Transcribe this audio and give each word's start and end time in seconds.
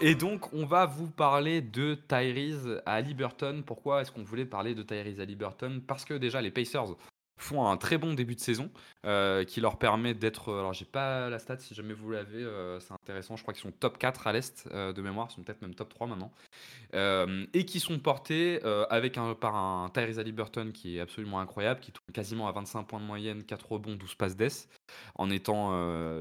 Et 0.00 0.14
donc, 0.14 0.52
on 0.52 0.64
va 0.64 0.86
vous 0.86 1.08
parler 1.08 1.60
de 1.60 1.94
Tyrese 1.94 2.80
à 2.86 3.00
Liberton. 3.00 3.64
Pourquoi 3.66 4.02
est-ce 4.02 4.12
qu'on 4.12 4.22
voulait 4.22 4.46
parler 4.46 4.76
de 4.76 4.84
Tyrese 4.84 5.18
à 5.18 5.24
Liberton? 5.24 5.82
Parce 5.84 6.04
que 6.04 6.14
déjà, 6.14 6.40
les 6.40 6.52
Pacers 6.52 6.94
font 7.36 7.66
un 7.66 7.76
très 7.76 7.98
bon 7.98 8.14
début 8.14 8.36
de 8.36 8.40
saison 8.40 8.70
euh, 9.06 9.42
qui 9.42 9.60
leur 9.60 9.76
permet 9.76 10.14
d'être. 10.14 10.52
Alors, 10.52 10.72
j'ai 10.72 10.84
pas 10.84 11.28
la 11.28 11.40
stat 11.40 11.58
si 11.58 11.74
jamais 11.74 11.94
vous 11.94 12.12
l'avez, 12.12 12.44
euh, 12.44 12.78
c'est 12.78 12.92
intéressant. 12.92 13.34
Je 13.34 13.42
crois 13.42 13.54
qu'ils 13.54 13.62
sont 13.62 13.72
top 13.72 13.98
4 13.98 14.28
à 14.28 14.32
l'Est 14.32 14.68
euh, 14.72 14.92
de 14.92 15.02
mémoire, 15.02 15.26
ils 15.30 15.34
sont 15.34 15.42
peut-être 15.42 15.62
même 15.62 15.74
top 15.74 15.88
3 15.88 16.06
maintenant. 16.06 16.30
et 16.92 17.64
qui 17.64 17.80
sont 17.80 17.98
portés 17.98 18.60
avec 18.90 19.18
un, 19.18 19.34
par 19.34 19.56
un 19.56 19.88
Tyrese 19.88 20.18
Liberton 20.18 20.70
qui 20.72 20.98
est 20.98 21.00
absolument 21.00 21.40
incroyable, 21.40 21.80
qui 21.80 21.90
tourne 21.90 22.12
quasiment 22.12 22.46
à 22.46 22.52
25 22.52 22.84
points 22.84 23.00
de 23.00 23.04
moyenne, 23.04 23.42
4 23.42 23.72
rebonds, 23.72 23.96
12 23.96 24.14
passes 24.14 24.36
d'ess, 24.36 24.68
en 25.16 25.28
étant 25.30 25.72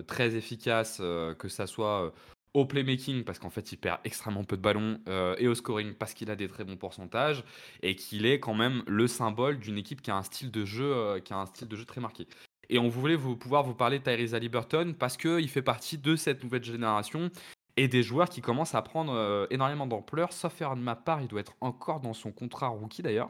très 0.08 0.36
efficace, 0.36 0.98
que 0.98 1.48
ça 1.48 1.68
soit 1.68 2.12
au 2.58 2.66
playmaking 2.66 3.24
parce 3.24 3.38
qu'en 3.38 3.52
fait 3.52 3.72
il 3.72 3.78
perd 3.78 4.00
extrêmement 4.04 4.44
peu 4.44 4.58
de 4.58 4.62
ballons 4.64 5.00
euh, 5.08 5.36
et 5.38 5.48
au 5.48 5.54
scoring 5.54 5.94
parce 5.94 6.16
qu'il 6.16 6.32
a 6.32 6.36
des 6.36 6.48
très 6.48 6.64
bons 6.64 6.76
pourcentages 6.76 7.44
et 7.84 7.96
qu'il 7.96 8.26
est 8.26 8.40
quand 8.40 8.56
même 8.56 8.84
le 8.88 9.06
symbole 9.06 9.60
d'une 9.60 9.78
équipe 9.78 10.02
qui 10.02 10.10
a 10.10 10.16
un 10.16 10.24
style 10.24 10.50
de 10.50 10.66
jeu 10.66 10.92
euh, 10.92 11.20
qui 11.20 11.34
a 11.34 11.38
un 11.38 11.46
style 11.46 11.68
de 11.68 11.76
jeu 11.76 11.86
très 11.86 12.02
marqué. 12.02 12.28
Et 12.70 12.80
on 12.80 12.90
voulait 12.90 13.16
vous, 13.16 13.38
pouvoir 13.38 13.62
vous 13.62 13.76
parler 13.76 14.00
de 14.00 14.04
Tyrese 14.04 14.34
Liberton 14.34 14.96
parce 14.98 15.18
qu'il 15.18 15.48
fait 15.50 15.62
partie 15.62 16.00
de 16.00 16.16
cette 16.16 16.44
nouvelle 16.44 16.64
génération 16.64 17.30
et 17.78 17.88
des 17.88 18.02
joueurs 18.02 18.28
qui 18.28 18.42
commencent 18.42 18.74
à 18.74 18.82
prendre 18.82 19.14
euh, 19.14 19.46
énormément 19.52 19.86
d'ampleur. 19.86 20.34
Sauf 20.34 20.60
erreur 20.60 20.76
de 20.76 20.82
ma 20.82 20.96
part, 20.96 21.22
il 21.22 21.28
doit 21.28 21.42
être 21.42 21.56
encore 21.62 22.00
dans 22.00 22.16
son 22.16 22.32
contrat 22.32 22.70
rookie 22.70 23.04
d'ailleurs. 23.04 23.30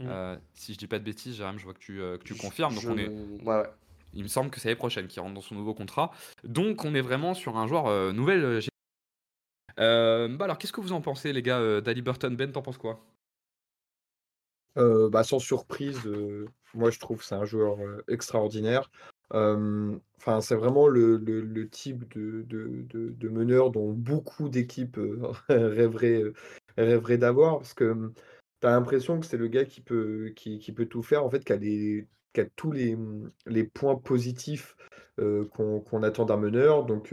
Mm. 0.00 0.38
si 0.54 0.74
je 0.74 0.78
dis 0.78 0.86
pas 0.86 0.98
de 0.98 1.04
bêtises, 1.04 1.36
Jérôme, 1.36 1.58
je 1.58 1.64
vois 1.64 1.74
que 1.74 1.80
tu, 1.80 1.98
que 1.98 2.22
tu 2.24 2.34
confirmes. 2.34 2.74
Donc 2.74 2.84
on 2.88 2.98
est... 2.98 3.08
ouais. 3.08 3.64
Il 4.14 4.22
me 4.22 4.28
semble 4.28 4.50
que 4.50 4.60
c'est 4.60 4.68
l'année 4.68 4.78
prochaine 4.78 5.06
qui 5.06 5.20
rentre 5.20 5.34
dans 5.34 5.40
son 5.40 5.54
nouveau 5.54 5.74
contrat. 5.74 6.10
Donc 6.44 6.84
on 6.84 6.94
est 6.94 7.00
vraiment 7.00 7.34
sur 7.34 7.56
un 7.56 7.66
joueur 7.66 7.86
euh, 7.86 8.12
nouvelle 8.12 8.44
euh, 8.44 8.60
euh, 9.78 10.28
bah 10.28 10.46
alors, 10.46 10.58
qu'est-ce 10.58 10.72
que 10.72 10.80
vous 10.80 10.92
en 10.92 11.00
pensez, 11.00 11.32
les 11.32 11.42
gars 11.42 11.80
d'Ali 11.80 12.02
Burton? 12.02 12.34
Ben, 12.34 12.50
t'en 12.50 12.62
penses 12.62 12.78
quoi? 12.78 13.04
Bah, 14.74 15.22
Sans 15.22 15.38
surprise, 15.38 16.00
moi 16.74 16.90
je 16.90 16.98
trouve 16.98 17.18
que 17.18 17.24
c'est 17.24 17.36
un 17.36 17.44
joueur 17.44 17.78
extraordinaire. 18.08 18.90
C'est 19.30 20.56
vraiment 20.56 20.88
le, 20.88 21.68
type 21.70 22.12
de, 22.12 23.28
meneur 23.28 23.70
dont 23.70 23.92
beaucoup 23.92 24.48
d'équipes 24.48 24.98
rêveraient, 25.48 26.32
d'avoir. 27.16 27.58
Parce 27.58 27.74
que 27.74 28.12
tu 28.60 28.66
as 28.66 28.70
l'impression 28.70 29.20
que 29.20 29.26
c'est 29.26 29.36
le 29.36 29.46
gars 29.46 29.64
qui 29.64 29.80
peut, 29.80 30.34
peut 30.74 30.86
tout 30.86 31.04
faire, 31.04 31.24
en 31.24 31.30
fait, 31.30 31.44
qui 31.44 31.52
a 31.52 31.56
des 31.56 32.08
qui 32.32 32.40
a 32.40 32.46
tous 32.56 32.72
les, 32.72 32.96
mmh, 32.96 33.30
les 33.46 33.64
points 33.64 33.96
positifs 33.96 34.76
qu'on 35.16 36.02
attend 36.04 36.24
d'un 36.24 36.36
meneur. 36.36 36.84
Donc, 36.84 37.12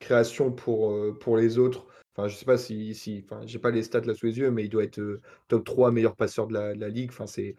création 0.00 0.52
pour, 0.52 0.94
pour 1.18 1.36
les 1.36 1.58
autres. 1.58 1.86
Enfin, 2.14 2.28
je 2.28 2.36
sais 2.36 2.44
pas 2.44 2.58
si, 2.58 2.94
si 2.94 3.24
enfin, 3.24 3.40
j'ai 3.46 3.58
pas 3.58 3.70
les 3.70 3.82
stats 3.82 4.00
là 4.00 4.14
sous 4.14 4.26
les 4.26 4.38
yeux, 4.38 4.50
mais 4.50 4.64
il 4.64 4.68
doit 4.68 4.84
être 4.84 5.20
top 5.46 5.64
3 5.64 5.92
meilleur 5.92 6.14
passeur 6.14 6.46
de 6.46 6.52
la, 6.52 6.74
la 6.74 6.88
ligue. 6.88 7.10
Enfin, 7.10 7.26
c'est, 7.26 7.56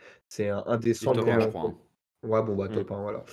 indécent. 0.50 1.14
Top 1.14 1.28
1, 1.28 1.40
je 1.40 1.48
crois. 1.48 1.70
Hein. 1.70 1.78
Ouais, 2.28 2.44
bon, 2.44 2.56
bah, 2.56 2.68
top 2.68 2.92
1, 2.92 2.98
mmh. 2.98 3.02
voilà. 3.02 3.24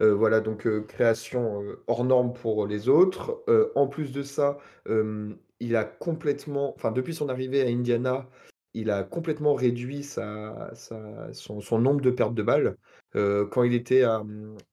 voilà, 0.00 0.40
donc 0.40 0.66
création 0.86 1.62
hors 1.86 2.04
norme 2.04 2.32
pour 2.32 2.66
les 2.66 2.88
autres. 2.88 3.42
en 3.74 3.86
plus 3.88 4.12
de 4.12 4.22
ça, 4.22 4.58
il 5.60 5.76
a 5.76 5.84
complètement, 5.84 6.74
enfin, 6.74 6.92
depuis 6.92 7.14
son 7.14 7.28
arrivée 7.28 7.62
à 7.62 7.66
Indiana, 7.66 8.26
il 8.76 8.90
a 8.90 9.04
complètement 9.04 9.54
réduit 9.54 10.02
sa, 10.04 10.70
son, 11.32 11.78
nombre 11.78 12.02
de 12.02 12.10
pertes 12.10 12.34
de 12.34 12.42
balles. 12.42 12.76
Euh, 13.16 13.46
quand 13.46 13.62
il 13.62 13.72
était 13.72 14.02
à, 14.02 14.22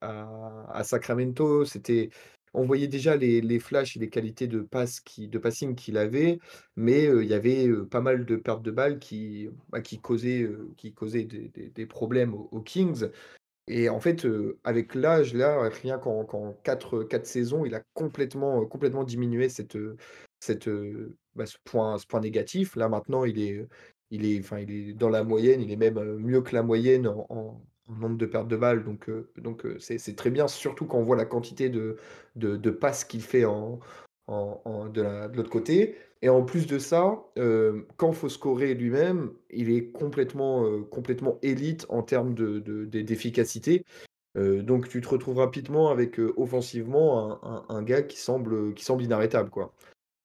à, 0.02 0.84
Sacramento, 0.84 1.64
c'était, 1.64 2.10
on 2.54 2.66
voyait 2.66 2.90
déjà 2.90 3.16
les, 3.16 3.40
les, 3.40 3.60
flashs 3.60 3.96
et 3.96 4.02
les 4.02 4.10
qualités 4.10 4.48
de, 4.48 4.60
passe 4.60 5.00
qui, 5.00 5.30
de 5.30 5.40
passing 5.40 5.74
qu'il 5.76 5.98
avait, 5.98 6.40
mais 6.76 7.08
euh, 7.08 7.24
il 7.24 7.30
y 7.30 7.34
avait 7.34 7.66
euh, 7.66 7.86
pas 7.86 8.02
mal 8.02 8.26
de 8.26 8.36
pertes 8.36 8.62
de 8.62 8.72
balles 8.72 9.00
qui, 9.00 9.48
bah, 9.70 9.80
qui 9.80 10.02
causaient, 10.02 10.50
qui 10.76 10.94
causaient 10.94 11.24
des, 11.24 11.50
des, 11.74 11.86
problèmes 11.86 12.34
aux, 12.34 12.62
Kings. 12.62 13.08
Et 13.68 13.88
en 13.88 14.02
fait, 14.02 14.28
avec 14.66 14.96
l'âge, 14.96 15.34
là, 15.34 15.70
rien 15.70 15.98
qu'en 15.98 16.58
4, 16.64 17.04
4 17.04 17.26
saisons, 17.26 17.64
il 17.64 17.74
a 17.74 17.82
complètement, 17.94 18.66
complètement 18.66 19.06
diminué 19.06 19.48
cette, 19.48 19.78
cette, 20.42 20.68
bah, 21.36 21.46
ce, 21.46 21.56
point, 21.64 21.98
ce 21.98 22.06
point 22.06 22.20
négatif. 22.20 22.76
Là, 22.76 22.90
maintenant, 22.90 23.24
il 23.24 23.40
est, 23.40 23.66
il 24.14 24.26
est, 24.26 24.40
enfin, 24.40 24.60
il 24.60 24.72
est 24.72 24.94
dans 24.94 25.10
la 25.10 25.24
moyenne, 25.24 25.60
il 25.62 25.72
est 25.72 25.76
même 25.76 26.00
mieux 26.18 26.42
que 26.42 26.54
la 26.54 26.62
moyenne 26.62 27.08
en, 27.08 27.60
nombre 27.90 28.18
de 28.18 28.26
pertes 28.26 28.48
de 28.48 28.56
balles. 28.56 28.84
Donc, 28.84 29.10
donc 29.38 29.66
c'est 29.80 30.16
très 30.16 30.30
bien, 30.30 30.48
surtout 30.48 30.86
quand 30.86 31.00
on 31.00 31.04
voit 31.04 31.18
la 31.18 31.26
quantité 31.26 31.70
de, 31.70 31.98
de, 32.36 32.70
passes 32.70 33.04
qu'il 33.04 33.22
fait 33.22 33.42
de 33.42 35.36
l'autre 35.36 35.50
côté. 35.50 35.96
Et 36.22 36.30
en 36.30 36.44
plus 36.44 36.68
de 36.68 36.80
ça, 36.80 37.24
quand 37.98 38.10
il 38.10 38.16
faut 38.16 38.30
scorer 38.30 38.76
lui-même, 38.76 39.32
il 39.50 39.72
est 39.72 39.88
complètement, 39.88 40.82
complètement 40.84 41.40
élite 41.42 41.86
en 41.90 42.04
termes 42.04 42.34
d'efficacité. 42.36 43.80
De, 44.36 44.62
donc 44.62 44.90
tu 44.90 45.02
te 45.02 45.10
retrouves 45.10 45.38
rapidement 45.38 45.90
avec 45.90 46.20
offensivement 46.38 47.44
un, 47.44 47.66
un, 47.70 47.84
gars 47.84 48.02
qui 48.02 48.18
semble, 48.18 48.74
qui 48.74 48.86
semble 48.86 49.04
inarrêtable. 49.04 49.50
Quoi. 49.50 49.74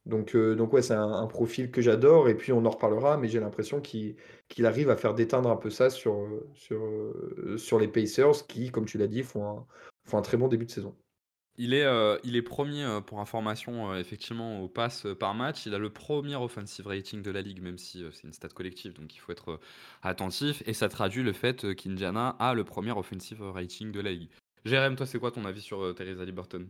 Donc, 0.09 0.35
euh, 0.35 0.55
donc 0.55 0.73
ouais, 0.73 0.81
c'est 0.81 0.95
un, 0.95 1.27
profil 1.27 1.71
que 1.71 1.83
j'adore 1.83 2.31
et 2.31 2.35
puis 2.35 2.51
on 2.51 2.65
en 2.65 2.71
reparlera, 2.71 3.19
mais 3.19 3.29
j'ai 3.29 3.41
l'impression 3.41 3.83
qu'il 3.83 4.17
arrive 4.65 4.89
à 4.89 4.97
faire 4.97 5.13
déteindre 5.15 5.51
un 5.51 5.57
peu 5.57 5.69
ça 5.69 5.89
euh, 6.07 7.59
sur 7.59 7.79
les 7.79 7.89
Pacers 7.89 8.47
qui, 8.47 8.71
comme 8.71 8.87
tu 8.87 8.97
l'as 8.97 9.07
dit, 9.07 9.23
font 9.23 9.67
un, 10.11 10.23
très 10.23 10.39
bon 10.39 10.49
début 10.49 10.65
de 10.65 10.71
saison. 10.71 10.97
Il 11.59 11.75
est, 11.75 11.85
euh, 11.85 12.17
il 12.25 12.37
est 12.37 12.43
premier 12.43 13.01
pour 13.05 13.21
information 13.21 13.95
effectivement 13.97 14.63
au 14.63 14.69
pass 14.69 15.07
par 15.21 15.35
match. 15.35 15.67
Il 15.67 15.75
a 15.75 15.79
le 15.79 15.91
premier 15.91 16.37
offensive 16.37 16.87
rating 16.87 17.21
de 17.21 17.31
la 17.31 17.43
ligue, 17.43 17.61
même 17.61 17.77
si 17.77 18.03
c'est 18.13 18.27
une 18.27 18.33
stat 18.33 18.49
collective, 18.49 18.95
donc 18.95 19.15
il 19.15 19.19
faut 19.19 19.33
être 19.33 19.61
attentif. 20.03 20.63
Et 20.67 20.73
ça 20.73 20.89
traduit 20.89 21.23
le 21.23 21.35
fait 21.35 21.75
qu'Indiana 21.75 22.31
a 22.39 22.55
le 22.55 22.65
premier 22.65 22.93
offensive 22.93 23.43
rating 23.43 23.93
de 23.93 24.01
la 24.01 24.13
ligue. 24.13 24.31
Jérém, 24.65 24.97
toi, 24.97 25.05
c'est 25.05 25.19
quoi 25.19 25.33
ton 25.33 25.45
avis 25.45 25.61
sur 25.61 25.95
Teresa 25.95 26.25
Liberton? 26.25 26.67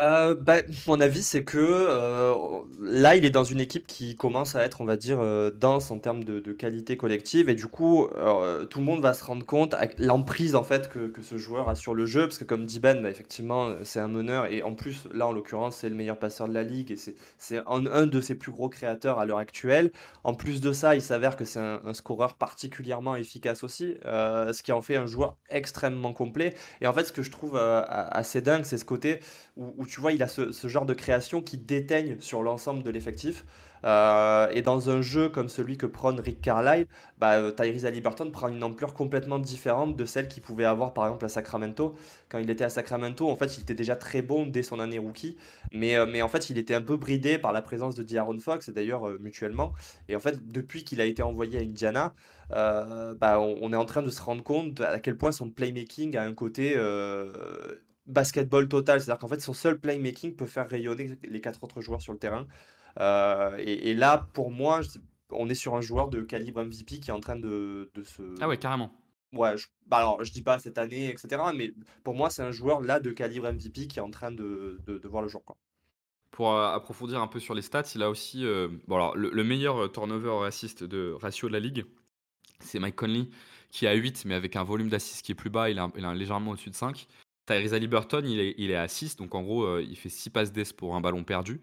Euh, 0.00 0.34
bah, 0.34 0.56
mon 0.88 1.00
avis, 1.00 1.22
c'est 1.22 1.44
que 1.44 1.58
euh, 1.58 2.34
là, 2.80 3.14
il 3.14 3.24
est 3.24 3.30
dans 3.30 3.44
une 3.44 3.60
équipe 3.60 3.86
qui 3.86 4.16
commence 4.16 4.56
à 4.56 4.64
être, 4.64 4.80
on 4.80 4.84
va 4.84 4.96
dire, 4.96 5.20
euh, 5.20 5.52
dense 5.52 5.92
en 5.92 6.00
termes 6.00 6.24
de, 6.24 6.40
qualité 6.52 6.96
collective. 6.96 7.48
Et 7.48 7.54
du 7.54 7.68
coup, 7.68 8.08
tout 8.70 8.78
le 8.80 8.84
monde 8.84 9.00
va 9.02 9.14
se 9.14 9.24
rendre 9.24 9.46
compte 9.46 9.74
l'emprise 9.98 10.56
en 10.56 10.64
fait 10.64 10.88
que, 10.88 11.12
ce 11.22 11.38
joueur 11.38 11.68
a 11.68 11.76
sur 11.76 11.94
le 11.94 12.06
jeu. 12.06 12.22
Parce 12.22 12.38
que, 12.38 12.44
comme 12.44 12.66
dit 12.66 12.80
Ben, 12.80 13.02
bah, 13.02 13.10
effectivement, 13.10 13.72
c'est 13.84 14.00
un 14.00 14.08
meneur. 14.08 14.46
Et 14.46 14.64
en 14.64 14.74
plus, 14.74 15.04
là, 15.12 15.28
en 15.28 15.32
l'occurrence, 15.32 15.76
c'est 15.76 15.88
le 15.88 15.94
meilleur 15.94 16.18
passeur 16.18 16.48
de 16.48 16.54
la 16.54 16.64
ligue. 16.64 16.90
Et 16.90 16.96
c'est 17.38 17.62
un, 17.66 18.06
de 18.06 18.20
ses 18.20 18.34
plus 18.34 18.50
gros 18.50 18.68
créateurs 18.68 19.20
à 19.20 19.26
l'heure 19.26 19.38
actuelle. 19.38 19.92
En 20.24 20.34
plus 20.34 20.60
de 20.60 20.72
ça, 20.72 20.96
il 20.96 21.02
s'avère 21.02 21.36
que 21.36 21.44
c'est 21.44 21.60
un 21.60 21.94
scoreur 21.94 22.34
particulièrement 22.34 23.14
efficace 23.14 23.62
aussi. 23.62 23.94
ce 24.04 24.62
qui 24.62 24.72
en 24.72 24.82
fait 24.82 24.96
un 24.96 25.06
joueur 25.06 25.36
extrêmement 25.50 26.12
complet. 26.12 26.54
Et 26.80 26.88
en 26.88 26.92
fait, 26.92 27.04
ce 27.04 27.12
que 27.12 27.22
je 27.22 27.30
trouve 27.30 27.56
assez 27.56 28.40
dingue, 28.40 28.64
c'est 28.64 28.78
ce 28.78 28.84
côté 28.84 29.20
où, 29.56 29.83
tu 29.86 30.00
vois, 30.00 30.12
il 30.12 30.22
a 30.22 30.28
ce, 30.28 30.68
genre 30.68 30.86
de 30.86 30.94
création 30.94 31.42
qui 31.42 31.58
déteigne 31.58 32.16
sur 32.20 32.42
l'ensemble 32.42 32.82
de 32.82 32.90
l'effectif. 32.90 33.44
Euh, 33.84 34.48
et 34.50 34.62
dans 34.62 34.88
un 34.88 35.02
jeu 35.02 35.28
comme 35.28 35.50
celui 35.50 35.76
que 35.76 35.84
prône 35.84 36.18
Rick 36.18 36.40
Carlisle, 36.40 36.86
bah, 37.18 37.34
euh, 37.34 37.50
Tyrese 37.50 37.84
Halliburton 37.84 38.30
prend 38.30 38.48
une 38.48 38.64
ampleur 38.64 38.94
complètement 38.94 39.38
différente 39.38 39.94
de 39.94 40.06
celle 40.06 40.28
qu'il 40.28 40.42
pouvait 40.42 40.64
avoir 40.64 40.94
par 40.94 41.04
exemple 41.04 41.26
à 41.26 41.28
Sacramento. 41.28 41.94
Quand 42.30 42.38
il 42.38 42.48
était 42.48 42.64
à 42.64 42.70
Sacramento, 42.70 43.28
en 43.28 43.36
fait, 43.36 43.58
il 43.58 43.62
était 43.62 43.74
déjà 43.74 43.94
très 43.94 44.22
bon 44.22 44.46
dès 44.46 44.62
son 44.62 44.80
année 44.80 44.98
rookie, 44.98 45.36
mais, 45.72 45.96
euh, 45.96 46.06
mais 46.06 46.22
en 46.22 46.28
fait, 46.28 46.48
il 46.48 46.56
était 46.56 46.74
un 46.74 46.80
peu 46.80 46.96
bridé 46.96 47.36
par 47.38 47.52
la 47.52 47.60
présence 47.60 47.94
de 47.94 48.02
D'Aaron 48.02 48.38
Fox, 48.38 48.68
et 48.70 48.72
d'ailleurs 48.72 49.06
mutuellement. 49.20 49.74
Et 50.08 50.16
en 50.16 50.20
fait, 50.20 50.50
depuis 50.50 50.84
qu'il 50.84 51.00
a 51.02 51.04
été 51.04 51.22
envoyé 51.22 51.58
à 51.58 51.62
Indiana, 51.62 52.14
bah, 52.50 53.38
on, 53.40 53.72
est 53.72 53.76
en 53.76 53.84
train 53.84 54.02
de 54.02 54.10
se 54.10 54.22
rendre 54.22 54.42
compte 54.42 54.80
à 54.80 54.98
quel 55.00 55.16
point 55.16 55.32
son 55.32 55.50
playmaking 55.50 56.16
a 56.16 56.22
un 56.22 56.34
côté 56.34 56.74
basketball 58.06 58.68
total. 58.68 59.00
C'est-à-dire 59.00 59.20
qu'en 59.20 59.28
fait, 59.28 59.40
son 59.40 59.54
seul 59.54 59.78
playmaking 59.78 60.34
peut 60.34 60.46
faire 60.46 60.68
rayonner 60.68 61.18
les 61.22 61.40
quatre 61.40 61.62
autres 61.62 61.80
joueurs 61.80 62.00
sur 62.00 62.12
le 62.12 62.18
terrain. 62.18 62.46
Euh, 63.00 63.56
et, 63.58 63.94
là, 63.94 64.28
pour 64.32 64.50
moi, 64.50 64.80
on 65.30 65.48
est 65.48 65.54
sur 65.54 65.74
un 65.74 65.80
joueur 65.80 66.08
de 66.08 66.20
calibre 66.22 66.62
MVP 66.62 67.00
qui 67.00 67.10
est 67.10 67.12
en 67.12 67.20
train 67.20 67.36
de, 67.36 67.90
se. 68.04 68.22
Ah 68.40 68.48
ouais, 68.48 68.58
carrément. 68.58 68.92
Ouais, 69.32 69.56
je, 69.56 69.66
bah 69.86 69.96
alors 69.96 70.22
je 70.22 70.30
dis 70.30 70.42
pas 70.42 70.60
cette 70.60 70.78
année, 70.78 71.10
etc. 71.10 71.42
Mais 71.56 71.74
pour 72.04 72.14
moi, 72.14 72.30
c'est 72.30 72.42
un 72.42 72.52
joueur 72.52 72.80
là 72.80 73.00
de 73.00 73.10
calibre 73.10 73.50
MVP 73.52 73.88
qui 73.88 73.98
est 73.98 74.02
en 74.02 74.10
train 74.10 74.30
de, 74.30 74.78
de, 74.86 75.08
voir 75.08 75.22
le 75.22 75.28
jour. 75.28 75.44
Quoi. 75.44 75.56
Pour 76.30 76.52
euh, 76.52 76.68
approfondir 76.68 77.20
un 77.20 77.26
peu 77.26 77.40
sur 77.40 77.52
les 77.52 77.62
stats, 77.62 77.82
il 77.96 78.02
a 78.04 78.10
aussi 78.10 78.46
euh, 78.46 78.68
bon 78.86 78.94
alors, 78.94 79.16
le, 79.16 79.42
meilleur 79.42 79.90
turnover 79.90 80.46
assist 80.46 80.84
de 80.84 81.12
ratio 81.20 81.48
de 81.48 81.52
la 81.52 81.58
ligue. 81.58 81.84
C'est 82.60 82.78
Mike 82.78 82.94
Conley 82.94 83.28
qui 83.70 83.88
a 83.88 83.94
8, 83.94 84.24
mais 84.26 84.36
avec 84.36 84.54
un 84.54 84.62
volume 84.62 84.88
d'assist 84.88 85.22
qui 85.22 85.32
est 85.32 85.34
plus 85.34 85.50
bas, 85.50 85.68
il 85.68 85.80
a, 85.80 85.90
il 85.96 86.04
a 86.04 86.14
légèrement 86.14 86.52
au-dessus 86.52 86.70
de 86.70 86.76
5. 86.76 87.08
Tyrese 87.46 87.74
Liberton, 87.74 88.22
il 88.24 88.40
est, 88.40 88.54
il 88.58 88.70
est 88.70 88.76
à 88.76 88.88
6, 88.88 89.16
donc 89.16 89.34
en 89.34 89.42
gros, 89.42 89.64
euh, 89.64 89.84
il 89.86 89.96
fait 89.96 90.08
6 90.08 90.30
passes 90.30 90.52
d'ess 90.52 90.72
pour 90.72 90.96
un 90.96 91.00
ballon 91.00 91.24
perdu. 91.24 91.60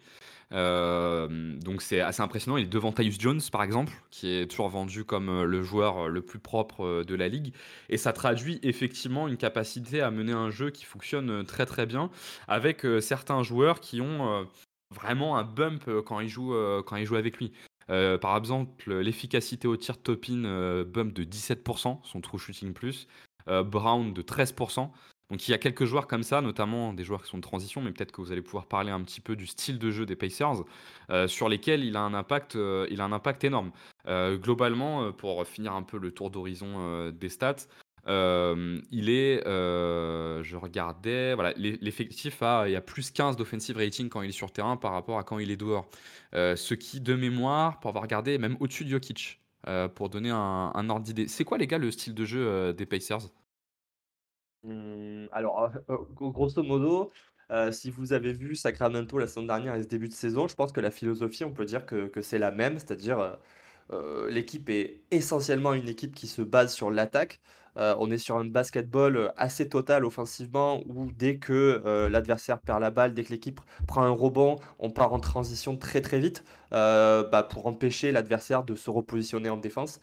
Euh, 0.53 1.57
donc 1.59 1.81
c'est 1.81 2.01
assez 2.01 2.21
impressionnant. 2.21 2.57
Il 2.57 2.65
est 2.65 2.67
devant 2.67 2.91
Tyus 2.91 3.19
Jones, 3.19 3.41
par 3.51 3.63
exemple, 3.63 3.93
qui 4.11 4.29
est 4.29 4.47
toujours 4.47 4.69
vendu 4.69 5.05
comme 5.05 5.29
euh, 5.29 5.43
le 5.45 5.63
joueur 5.63 6.09
le 6.09 6.21
plus 6.21 6.39
propre 6.39 7.03
de 7.03 7.15
la 7.15 7.29
ligue. 7.29 7.53
Et 7.89 7.97
ça 7.97 8.13
traduit 8.13 8.59
effectivement 8.61 9.27
une 9.27 9.37
capacité 9.37 10.01
à 10.01 10.11
mener 10.11 10.33
un 10.33 10.51
jeu 10.51 10.69
qui 10.69 10.85
fonctionne 10.85 11.45
très 11.45 11.65
très 11.65 11.85
bien, 11.85 12.11
avec 12.47 12.85
certains 12.99 13.43
joueurs 13.43 13.79
qui 13.79 14.01
ont 14.01 14.47
vraiment 14.93 15.37
un 15.37 15.43
bump 15.43 15.89
quand 16.05 16.19
il 16.19 16.27
joue, 16.27 16.53
quand 16.85 16.97
il 16.97 17.05
joue 17.05 17.15
avec 17.15 17.37
lui. 17.37 17.53
par 17.87 18.37
exemple, 18.37 18.93
l'efficacité 18.93 19.67
au 19.67 19.77
tir 19.77 19.97
Topin 20.01 20.83
bump 20.83 21.13
de 21.13 21.23
17%, 21.23 21.99
son 22.03 22.21
true 22.21 22.39
shooting 22.39 22.73
plus. 22.73 23.07
Brown 23.47 24.13
de 24.13 24.21
13%. 24.21 24.91
Donc 25.31 25.47
il 25.47 25.51
y 25.51 25.53
a 25.53 25.57
quelques 25.57 25.85
joueurs 25.85 26.07
comme 26.07 26.23
ça, 26.23 26.41
notamment 26.41 26.93
des 26.93 27.05
joueurs 27.05 27.23
qui 27.23 27.29
sont 27.29 27.37
de 27.37 27.41
transition, 27.41 27.81
mais 27.81 27.91
peut-être 27.91 28.11
que 28.11 28.19
vous 28.19 28.33
allez 28.33 28.41
pouvoir 28.41 28.65
parler 28.65 28.91
un 28.91 29.01
petit 29.01 29.21
peu 29.21 29.37
du 29.37 29.47
style 29.47 29.79
de 29.79 29.89
jeu 29.89 30.05
des 30.05 30.17
Pacers, 30.17 30.65
sur 31.27 31.47
lesquels 31.47 31.85
il 31.85 31.95
a 31.95 32.01
un 32.01 32.13
impact, 32.13 32.55
il 32.55 32.99
a 32.99 33.05
un 33.05 33.13
impact 33.13 33.45
énorme. 33.45 33.71
globalement, 34.05 35.13
pour 35.13 35.47
finir 35.47 35.73
un 35.73 35.83
peu 35.83 35.97
le 35.97 36.11
tour 36.11 36.31
d'horizon 36.31 37.11
des 37.11 37.29
stats, 37.29 37.67
il 38.07 39.09
est, 39.09 39.41
je 39.45 40.55
regardais, 40.57 41.33
voilà, 41.33 41.53
l'effectif 41.55 42.43
a, 42.43 42.67
il 42.67 42.73
y 42.73 42.75
a 42.75 42.81
plus 42.81 43.09
15 43.11 43.37
d'offensive 43.37 43.77
rating 43.77 44.09
quand 44.09 44.21
il 44.21 44.29
est 44.29 44.33
sur 44.33 44.51
terrain 44.51 44.75
par 44.75 44.91
rapport 44.91 45.17
à 45.17 45.23
quand 45.23 45.39
il 45.39 45.49
est 45.49 45.57
dehors. 45.57 45.89
ce 46.33 46.73
qui, 46.73 46.99
de 46.99 47.15
mémoire, 47.15 47.79
pour 47.79 47.87
avoir 47.89 48.03
regardé, 48.03 48.37
même 48.37 48.57
au-dessus 48.59 48.83
de 48.83 48.89
Jokic, 48.89 49.39
pour 49.95 50.09
donner 50.09 50.31
un 50.31 50.89
ordre 50.89 51.05
d'idée. 51.05 51.29
C'est 51.29 51.45
quoi, 51.45 51.57
les 51.57 51.67
gars, 51.67 51.77
le 51.77 51.89
style 51.89 52.13
de 52.13 52.25
jeu 52.25 52.73
des 52.73 52.85
Pacers? 52.85 53.29
Mmh, 54.63 55.27
alors, 55.31 55.71
grosso 56.15 56.63
modo, 56.63 57.11
si 57.71 57.89
vous 57.91 58.13
avez 58.13 58.33
vu 58.33 58.55
Sacramento 58.55 59.17
la 59.17 59.27
semaine 59.27 59.47
dernière 59.47 59.75
et 59.75 59.83
ce 59.83 59.87
début 59.87 60.07
de 60.07 60.13
saison, 60.13 60.47
je 60.47 60.55
pense 60.55 60.71
que 60.71 60.79
la 60.81 60.91
philosophie, 60.91 61.43
on 61.43 61.53
peut 61.53 61.65
dire 61.65 61.85
que, 61.85 62.07
que 62.07 62.21
c'est 62.21 62.39
la 62.39 62.51
même, 62.51 62.79
c'est-à-dire 62.79 63.37
l'équipe 64.29 64.69
est 64.69 65.01
essentiellement 65.11 65.73
une 65.73 65.89
équipe 65.89 66.15
qui 66.15 66.27
se 66.27 66.41
base 66.41 66.73
sur 66.73 66.91
l'attaque. 66.91 67.41
Euh, 67.77 67.95
on 67.99 68.11
est 68.11 68.17
sur 68.17 68.35
un 68.37 68.45
basketball 68.45 69.15
euh, 69.15 69.29
assez 69.37 69.69
total 69.69 70.03
offensivement 70.03 70.81
où 70.87 71.09
dès 71.17 71.37
que 71.37 71.81
euh, 71.85 72.09
l'adversaire 72.09 72.59
perd 72.59 72.81
la 72.81 72.91
balle, 72.91 73.13
dès 73.13 73.23
que 73.23 73.29
l'équipe 73.31 73.61
prend 73.87 74.03
un 74.03 74.09
rebond, 74.09 74.57
on 74.79 74.89
part 74.89 75.13
en 75.13 75.19
transition 75.19 75.77
très 75.77 76.01
très 76.01 76.19
vite 76.19 76.43
bah, 76.71 77.47
pour 77.49 77.67
empêcher 77.67 78.13
l'adversaire 78.13 78.63
de 78.63 78.75
se 78.75 78.89
repositionner 78.89 79.49
en 79.49 79.57
défense. 79.57 79.99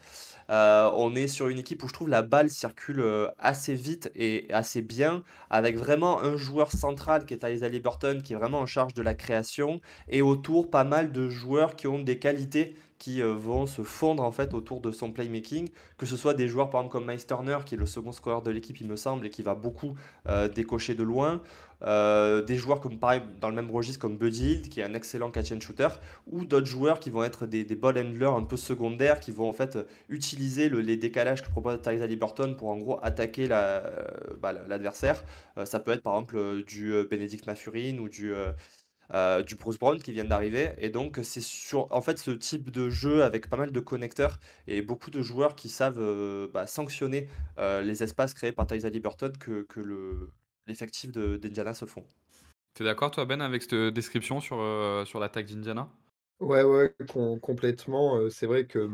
on 0.49 1.15
est 1.15 1.27
sur 1.27 1.47
une 1.47 1.57
équipe 1.57 1.83
où 1.83 1.87
je 1.87 1.93
trouve 1.93 2.09
la 2.09 2.21
balle 2.21 2.51
circule 2.51 3.03
assez 3.39 3.73
vite 3.73 4.11
et 4.15 4.45
assez 4.53 4.83
bien, 4.83 5.23
avec 5.49 5.77
vraiment 5.77 6.21
un 6.21 6.37
joueur 6.37 6.71
central 6.71 7.25
qui 7.25 7.33
est 7.33 7.43
Isaiah 7.43 7.79
Burton 7.79 8.21
qui 8.21 8.33
est 8.33 8.35
vraiment 8.35 8.59
en 8.59 8.67
charge 8.67 8.93
de 8.93 9.01
la 9.01 9.15
création, 9.15 9.81
et 10.09 10.21
autour 10.21 10.69
pas 10.69 10.83
mal 10.83 11.11
de 11.11 11.27
joueurs 11.27 11.75
qui 11.75 11.87
ont 11.87 11.99
des 11.99 12.19
qualités 12.19 12.75
qui 12.99 13.21
euh, 13.21 13.33
vont 13.33 13.65
se 13.65 13.81
fondre 13.81 14.21
en 14.21 14.31
fait 14.31 14.53
autour 14.53 14.81
de 14.81 14.91
son 14.91 15.11
playmaking, 15.11 15.69
que 15.97 16.05
ce 16.05 16.17
soit 16.17 16.33
des 16.33 16.47
joueurs 16.47 16.69
par 16.69 16.81
exemple 16.81 16.91
comme 16.91 17.07
Miles 17.07 17.63
qui 17.65 17.75
est 17.75 17.77
le 17.77 17.85
second 17.85 18.11
scoreur 18.11 18.41
de 18.41 18.51
l'équipe 18.51 18.79
il 18.79 18.87
me 18.87 18.97
semble, 18.97 19.25
et 19.25 19.29
qui 19.29 19.41
va 19.41 19.55
beaucoup 19.55 19.95
euh, 20.27 20.49
décocher 20.49 20.95
de 20.95 21.03
loin, 21.03 21.41
euh, 21.81 22.43
des 22.43 22.57
joueurs 22.57 22.81
comme 22.81 22.99
pareil 22.99 23.21
dans 23.39 23.49
le 23.49 23.55
même 23.55 23.71
registre 23.71 24.01
comme 24.01 24.17
Buddy 24.17 24.61
qui 24.63 24.81
est 24.81 24.83
un 24.83 24.93
excellent 24.93 25.31
catch 25.31 25.53
and 25.53 25.61
shooter, 25.61 25.87
ou 26.27 26.43
d'autres 26.43 26.67
joueurs 26.67 26.99
qui 26.99 27.09
vont 27.09 27.23
être 27.23 27.47
des, 27.47 27.63
ball 27.63 27.97
handlers 27.97 28.33
un 28.33 28.43
peu 28.43 28.57
secondaires, 28.57 29.21
qui 29.21 29.31
vont 29.31 29.47
en 29.47 29.53
fait 29.53 29.79
utiliser 30.09 30.67
les 30.69 30.97
décalages 30.97 31.41
que 31.41 31.49
propose 31.49 31.81
Tyrese 31.81 32.07
Liberton 32.07 32.53
pour 32.55 32.69
en 32.69 32.77
gros 32.77 32.99
attaquer 33.01 33.47
bah, 33.47 34.51
l'adversaire. 34.67 35.23
La, 35.55 35.65
ça 35.65 35.79
peut 35.79 35.91
être 35.91 36.03
par 36.03 36.15
exemple 36.15 36.63
du 36.67 36.91
Benedict 37.09 37.47
Mathurin 37.47 37.97
ou 37.99 38.09
du 38.09 38.33
euh, 39.13 39.41
du 39.41 39.55
Bruce 39.55 39.79
Brown 39.79 39.99
qui 39.99 40.11
vient 40.11 40.25
d'arriver. 40.25 40.71
Et 40.77 40.89
donc, 40.89 41.19
c'est 41.23 41.41
sur 41.41 41.87
en 41.91 42.01
fait 42.01 42.19
ce 42.19 42.31
type 42.31 42.69
de 42.69 42.89
jeu 42.89 43.23
avec 43.23 43.49
pas 43.49 43.57
mal 43.57 43.71
de 43.71 43.79
connecteurs 43.79 44.39
et 44.67 44.81
beaucoup 44.81 45.09
de 45.09 45.21
joueurs 45.21 45.55
qui 45.55 45.69
savent 45.69 45.99
euh, 45.99 46.47
bah, 46.53 46.67
sanctionner 46.67 47.27
euh, 47.57 47.81
les 47.81 48.03
espaces 48.03 48.33
créés 48.33 48.51
par 48.51 48.67
Tyson 48.67 48.91
Burton 49.01 49.31
que, 49.37 49.63
que 49.63 49.79
le, 49.79 50.29
l'effectif 50.67 51.11
d'Indiana 51.11 51.73
se 51.73 51.85
font. 51.85 52.05
Tu 52.75 52.83
es 52.83 52.85
d'accord, 52.85 53.09
toi, 53.09 53.25
Ben, 53.25 53.41
avec 53.41 53.63
cette 53.63 53.75
description 53.75 54.39
sur, 54.41 54.57
sur 55.07 55.19
l'attaque 55.19 55.47
d'Indiana? 55.47 55.89
Ouais, 56.39 56.63
ouais, 56.63 56.93
complètement. 57.41 58.29
C'est 58.29 58.45
vrai 58.45 58.65
que 58.65 58.89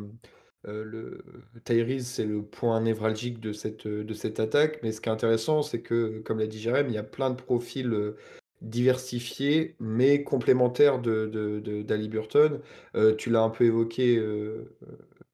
le 0.63 1.21
Tyrese, 1.65 2.07
c'est 2.07 2.25
le 2.25 2.41
point 2.41 2.79
névralgique 2.79 3.39
de 3.41 3.51
cette, 3.51 3.85
de 3.85 4.13
cette 4.13 4.39
attaque. 4.39 4.79
Mais 4.81 4.94
ce 4.94 5.01
qui 5.01 5.09
est 5.09 5.12
intéressant, 5.12 5.62
c'est 5.62 5.81
que, 5.81 6.19
comme 6.19 6.39
l'a 6.39 6.47
dit 6.47 6.59
Jérém, 6.59 6.88
il 6.88 6.94
y 6.94 6.97
a 6.97 7.03
plein 7.03 7.29
de 7.29 7.35
profils 7.35 8.13
diversifié, 8.62 9.75
mais 9.80 10.24
complémentaire 10.24 11.00
de, 11.00 11.28
de, 11.28 11.81
d'Ali 11.81 12.10
Burton. 12.10 12.60
Euh, 12.96 13.16
tu 13.16 13.30
l'as 13.30 13.42
un 13.42 13.50
peu 13.50 13.66
évoqué, 13.66 14.18
euh, 14.18 14.72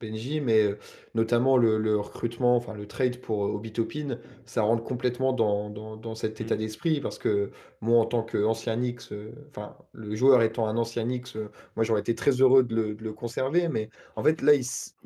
Benji, 0.00 0.40
mais 0.40 0.62
euh, 0.62 0.78
notamment 1.14 1.56
le, 1.56 1.96
recrutement, 1.98 2.56
enfin 2.56 2.74
le 2.74 2.86
trade 2.86 3.18
pour 3.20 3.40
Obitopin, 3.40 4.18
ça 4.44 4.62
rentre 4.62 4.82
complètement 4.82 5.32
dans, 5.32 5.70
dans, 5.70 6.14
cet 6.16 6.40
état 6.40 6.56
mmh. 6.56 6.58
d'esprit 6.58 7.00
parce 7.00 7.18
que 7.18 7.50
moi, 7.80 8.00
en 8.00 8.06
tant 8.06 8.22
qu'ancien 8.24 8.76
Nix, 8.76 9.12
enfin 9.50 9.76
le 9.92 10.14
joueur 10.16 10.42
étant 10.42 10.66
un 10.66 10.76
ancien 10.76 11.04
Nix, 11.04 11.36
moi 11.76 11.84
j'aurais 11.84 12.00
été 12.00 12.16
très 12.16 12.32
heureux 12.32 12.64
de 12.64 12.96
le, 12.98 13.12
conserver, 13.12 13.68
mais 13.68 13.88
en 14.16 14.24
fait 14.24 14.42
là, 14.42 14.54
il, 14.54 14.64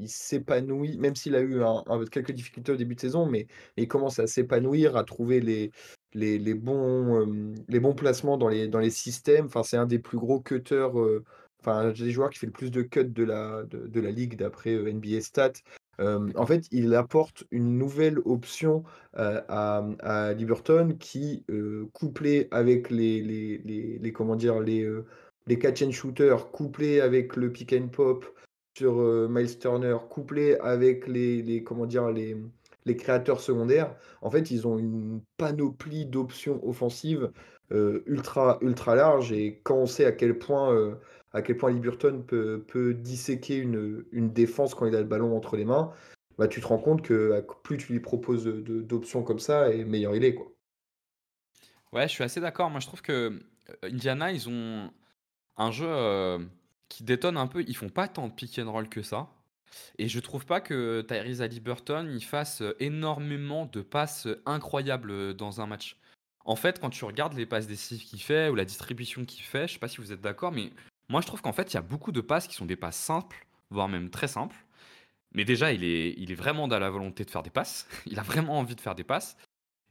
s'épanouit, 0.08 0.96
même 0.96 1.14
s'il 1.14 1.34
a 1.34 1.40
eu 1.40 1.62
un, 1.62 1.84
quelques 2.10 2.32
difficultés 2.32 2.72
au 2.72 2.76
début 2.76 2.94
de 2.94 3.00
saison, 3.00 3.26
mais 3.26 3.46
il 3.76 3.88
commence 3.88 4.18
à 4.18 4.26
s'épanouir, 4.26 4.96
à 4.96 5.04
trouver 5.04 5.40
les, 5.40 5.70
les, 6.16 6.54
bons, 6.54 7.54
les 7.68 7.80
bons 7.80 7.94
placements 7.94 8.38
dans 8.38 8.48
les, 8.48 8.68
dans 8.68 8.78
les 8.78 8.90
systèmes. 8.90 9.46
Enfin, 9.46 9.62
c'est 9.62 9.76
un 9.76 9.86
des 9.86 9.98
plus 9.98 10.18
gros 10.18 10.40
cutters, 10.40 10.92
enfin, 11.60 11.92
des 11.92 12.10
joueurs 12.10 12.30
qui 12.30 12.38
fait 12.38 12.46
le 12.46 12.52
plus 12.52 12.70
de 12.70 12.82
cuts 12.82 13.04
de 13.04 13.24
la, 13.24 13.64
de, 13.64 14.00
la 14.00 14.10
ligue 14.10 14.36
d'après 14.36 14.74
NBA 14.76 15.20
Stats. 15.20 15.52
en 15.98 16.46
fait, 16.46 16.66
il 16.72 16.94
apporte 16.94 17.44
une 17.50 17.78
nouvelle 17.78 18.18
option 18.24 18.84
à, 19.14 19.86
à 20.00 20.32
Liberton 20.32 20.96
qui, 20.98 21.44
couplé 21.92 22.48
avec 22.50 22.90
les, 22.90 23.20
les, 23.22 23.98
les, 23.98 24.12
comment 24.12 24.36
dire, 24.36 24.60
les, 24.60 24.88
les 25.46 25.58
catch 25.58 25.82
and 25.82 25.92
shooters, 25.92 26.50
couplé 26.50 27.00
avec 27.00 27.36
le 27.36 27.52
pick 27.52 27.72
and 27.72 27.88
pop 27.88 28.24
sur 28.76 28.96
Miles 29.28 29.58
Turner, 29.58 29.96
couplé 30.10 30.56
avec 30.56 31.06
les 31.06 31.62
comment 31.64 31.86
dire, 31.86 32.10
les, 32.10 32.36
les 32.86 32.96
créateurs 32.96 33.40
secondaires, 33.40 33.94
en 34.22 34.30
fait, 34.30 34.50
ils 34.50 34.66
ont 34.66 34.78
une 34.78 35.20
panoplie 35.36 36.06
d'options 36.06 36.66
offensives 36.66 37.30
euh, 37.72 38.02
ultra, 38.06 38.58
ultra 38.62 38.94
large. 38.94 39.32
Et 39.32 39.60
quand 39.64 39.76
on 39.76 39.86
sait 39.86 40.06
à 40.06 40.12
quel 40.12 40.38
point, 40.38 40.72
euh, 40.72 40.94
à 41.32 41.42
quel 41.42 41.56
point 41.56 41.74
peut, 41.76 42.94
disséquer 42.94 43.56
une, 43.56 44.04
une, 44.12 44.32
défense 44.32 44.74
quand 44.74 44.86
il 44.86 44.94
a 44.94 45.00
le 45.00 45.06
ballon 45.06 45.36
entre 45.36 45.56
les 45.56 45.64
mains, 45.64 45.92
bah, 46.38 46.46
tu 46.46 46.60
te 46.60 46.66
rends 46.66 46.78
compte 46.78 47.02
que 47.02 47.44
plus 47.64 47.76
tu 47.76 47.92
lui 47.92 48.00
proposes 48.00 48.44
d'options 48.44 49.24
comme 49.24 49.40
ça, 49.40 49.72
et 49.72 49.84
meilleur 49.84 50.14
il 50.14 50.24
est. 50.24 50.34
Quoi. 50.34 50.46
Ouais, 51.92 52.06
je 52.06 52.12
suis 52.12 52.22
assez 52.22 52.40
d'accord. 52.40 52.70
Moi, 52.70 52.78
je 52.78 52.86
trouve 52.86 53.02
que 53.02 53.12
euh, 53.12 53.74
Indiana, 53.82 54.30
ils 54.30 54.48
ont 54.48 54.92
un 55.56 55.70
jeu 55.72 55.88
qui 56.88 57.02
détonne 57.02 57.36
un 57.36 57.48
peu. 57.48 57.64
Ils 57.66 57.76
font 57.76 57.88
pas 57.88 58.06
tant 58.06 58.28
de 58.28 58.32
pick 58.32 58.60
and 58.60 58.70
roll 58.70 58.88
que 58.88 59.02
ça. 59.02 59.28
Et 59.98 60.08
je 60.08 60.20
trouve 60.20 60.46
pas 60.46 60.60
que 60.60 61.02
Tyrese 61.02 61.42
Haliburton 61.42 62.08
il 62.12 62.24
fasse 62.24 62.62
énormément 62.80 63.66
de 63.66 63.80
passes 63.80 64.28
incroyables 64.46 65.34
dans 65.34 65.60
un 65.60 65.66
match. 65.66 65.96
En 66.44 66.56
fait, 66.56 66.80
quand 66.80 66.90
tu 66.90 67.04
regardes 67.04 67.34
les 67.34 67.46
passes 67.46 67.66
décisives 67.66 68.04
qu'il 68.04 68.20
fait 68.20 68.48
ou 68.48 68.54
la 68.54 68.64
distribution 68.64 69.24
qu'il 69.24 69.42
fait, 69.42 69.66
je 69.66 69.74
sais 69.74 69.78
pas 69.78 69.88
si 69.88 69.98
vous 69.98 70.12
êtes 70.12 70.20
d'accord, 70.20 70.52
mais 70.52 70.70
moi 71.08 71.20
je 71.20 71.26
trouve 71.26 71.42
qu'en 71.42 71.52
fait 71.52 71.72
il 71.72 71.74
y 71.74 71.78
a 71.78 71.82
beaucoup 71.82 72.12
de 72.12 72.20
passes 72.20 72.46
qui 72.46 72.54
sont 72.54 72.66
des 72.66 72.76
passes 72.76 72.96
simples, 72.96 73.46
voire 73.70 73.88
même 73.88 74.10
très 74.10 74.28
simples. 74.28 74.56
Mais 75.36 75.44
déjà, 75.44 75.72
il 75.72 75.84
est, 75.84 76.34
vraiment 76.34 76.66
dans 76.66 76.78
la 76.78 76.88
volonté 76.88 77.24
de 77.24 77.30
faire 77.30 77.42
des 77.42 77.50
passes. 77.50 77.86
Il 78.06 78.18
a 78.18 78.22
vraiment 78.22 78.58
envie 78.58 78.74
de 78.74 78.80
faire 78.80 78.94
des 78.94 79.04
passes. 79.04 79.36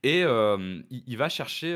Et 0.01 0.21
il, 0.21 1.17
va 1.17 1.29
chercher 1.29 1.73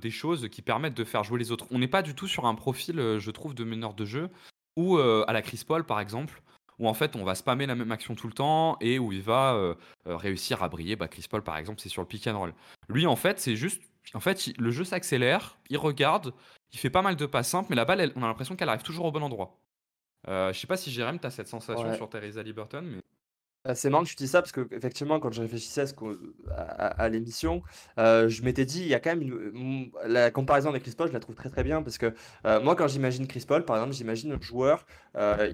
des 0.00 0.10
choses 0.10 0.48
qui 0.48 0.62
permettent 0.62 0.96
de 0.96 1.04
faire 1.04 1.24
jouer 1.24 1.38
les 1.38 1.52
autres. 1.52 1.66
On 1.70 1.78
n'est 1.78 1.88
pas 1.88 2.00
du 2.00 2.14
tout 2.14 2.26
sur 2.26 2.46
un 2.46 2.54
profil, 2.54 3.18
je 3.18 3.30
trouve, 3.30 3.54
de 3.54 3.64
meneur 3.64 3.92
de 3.92 4.06
jeu, 4.06 4.30
ou 4.76 4.96
à 4.96 5.30
la 5.32 5.42
Chris 5.42 5.62
Paul 5.66 5.84
par 5.84 6.00
exemple, 6.00 6.40
où 6.78 6.88
en 6.88 6.94
fait 6.94 7.16
on 7.16 7.24
va 7.24 7.34
spammer 7.34 7.66
la 7.66 7.74
même 7.74 7.92
action 7.92 8.14
tout 8.14 8.26
le 8.26 8.32
temps 8.32 8.76
et 8.80 8.98
où 8.98 9.12
il 9.12 9.22
va 9.22 9.54
euh, 9.54 9.74
euh, 10.06 10.16
réussir 10.16 10.62
à 10.62 10.68
briller. 10.68 10.96
Bah, 10.96 11.08
Chris 11.08 11.26
Paul 11.28 11.42
par 11.42 11.56
exemple, 11.56 11.80
c'est 11.80 11.88
sur 11.88 12.02
le 12.02 12.08
pick 12.08 12.26
and 12.26 12.38
roll. 12.38 12.54
Lui 12.88 13.06
en 13.06 13.16
fait, 13.16 13.38
c'est 13.40 13.56
juste, 13.56 13.82
en 14.14 14.20
fait, 14.20 14.52
le 14.58 14.70
jeu 14.70 14.84
s'accélère, 14.84 15.58
il 15.70 15.78
regarde, 15.78 16.32
il 16.72 16.78
fait 16.78 16.90
pas 16.90 17.02
mal 17.02 17.16
de 17.16 17.26
pas 17.26 17.42
simples, 17.42 17.68
mais 17.70 17.76
la 17.76 17.84
balle, 17.84 18.12
on 18.16 18.22
a 18.22 18.26
l'impression 18.26 18.56
qu'elle 18.56 18.68
arrive 18.68 18.82
toujours 18.82 19.06
au 19.06 19.12
bon 19.12 19.22
endroit. 19.22 19.58
Euh, 20.28 20.52
je 20.52 20.58
sais 20.58 20.66
pas 20.66 20.76
si 20.76 20.90
Jérém, 20.90 21.18
tu 21.18 21.26
as 21.26 21.30
cette 21.30 21.48
sensation 21.48 21.94
sur 21.94 22.08
Teresa 22.08 22.42
Liberton, 22.42 22.82
mais. 22.82 23.00
Euh, 23.66 23.72
c'est 23.74 23.90
marrant 23.90 24.04
que 24.04 24.08
tu 24.08 24.16
dis 24.16 24.28
ça 24.28 24.42
parce 24.42 24.52
que 24.52 24.66
effectivement, 24.72 25.20
quand 25.20 25.32
je 25.32 25.42
réfléchissais 25.42 25.84
à, 26.50 27.08
l'émission, 27.08 27.62
euh, 27.98 28.28
je 28.28 28.42
m'étais 28.42 28.64
dit, 28.64 28.80
il 28.80 28.88
y 28.88 28.94
a 28.94 29.00
quand 29.00 29.10
même 29.10 29.22
une, 29.22 29.90
la 30.06 30.30
comparaison 30.30 30.70
avec 30.70 30.82
Chris 30.82 30.94
Paul, 30.96 31.08
je 31.08 31.12
la 31.12 31.20
trouve 31.20 31.34
très 31.34 31.50
très 31.50 31.64
bien 31.64 31.82
parce 31.82 31.98
que 31.98 32.14
euh, 32.46 32.60
moi, 32.60 32.76
quand 32.76 32.88
j'imagine 32.88 33.26
Chris 33.26 33.44
Paul, 33.46 33.64
par 33.64 33.76
exemple, 33.76 33.94
j'imagine 33.94 34.32
un 34.32 34.40
joueur, 34.40 34.86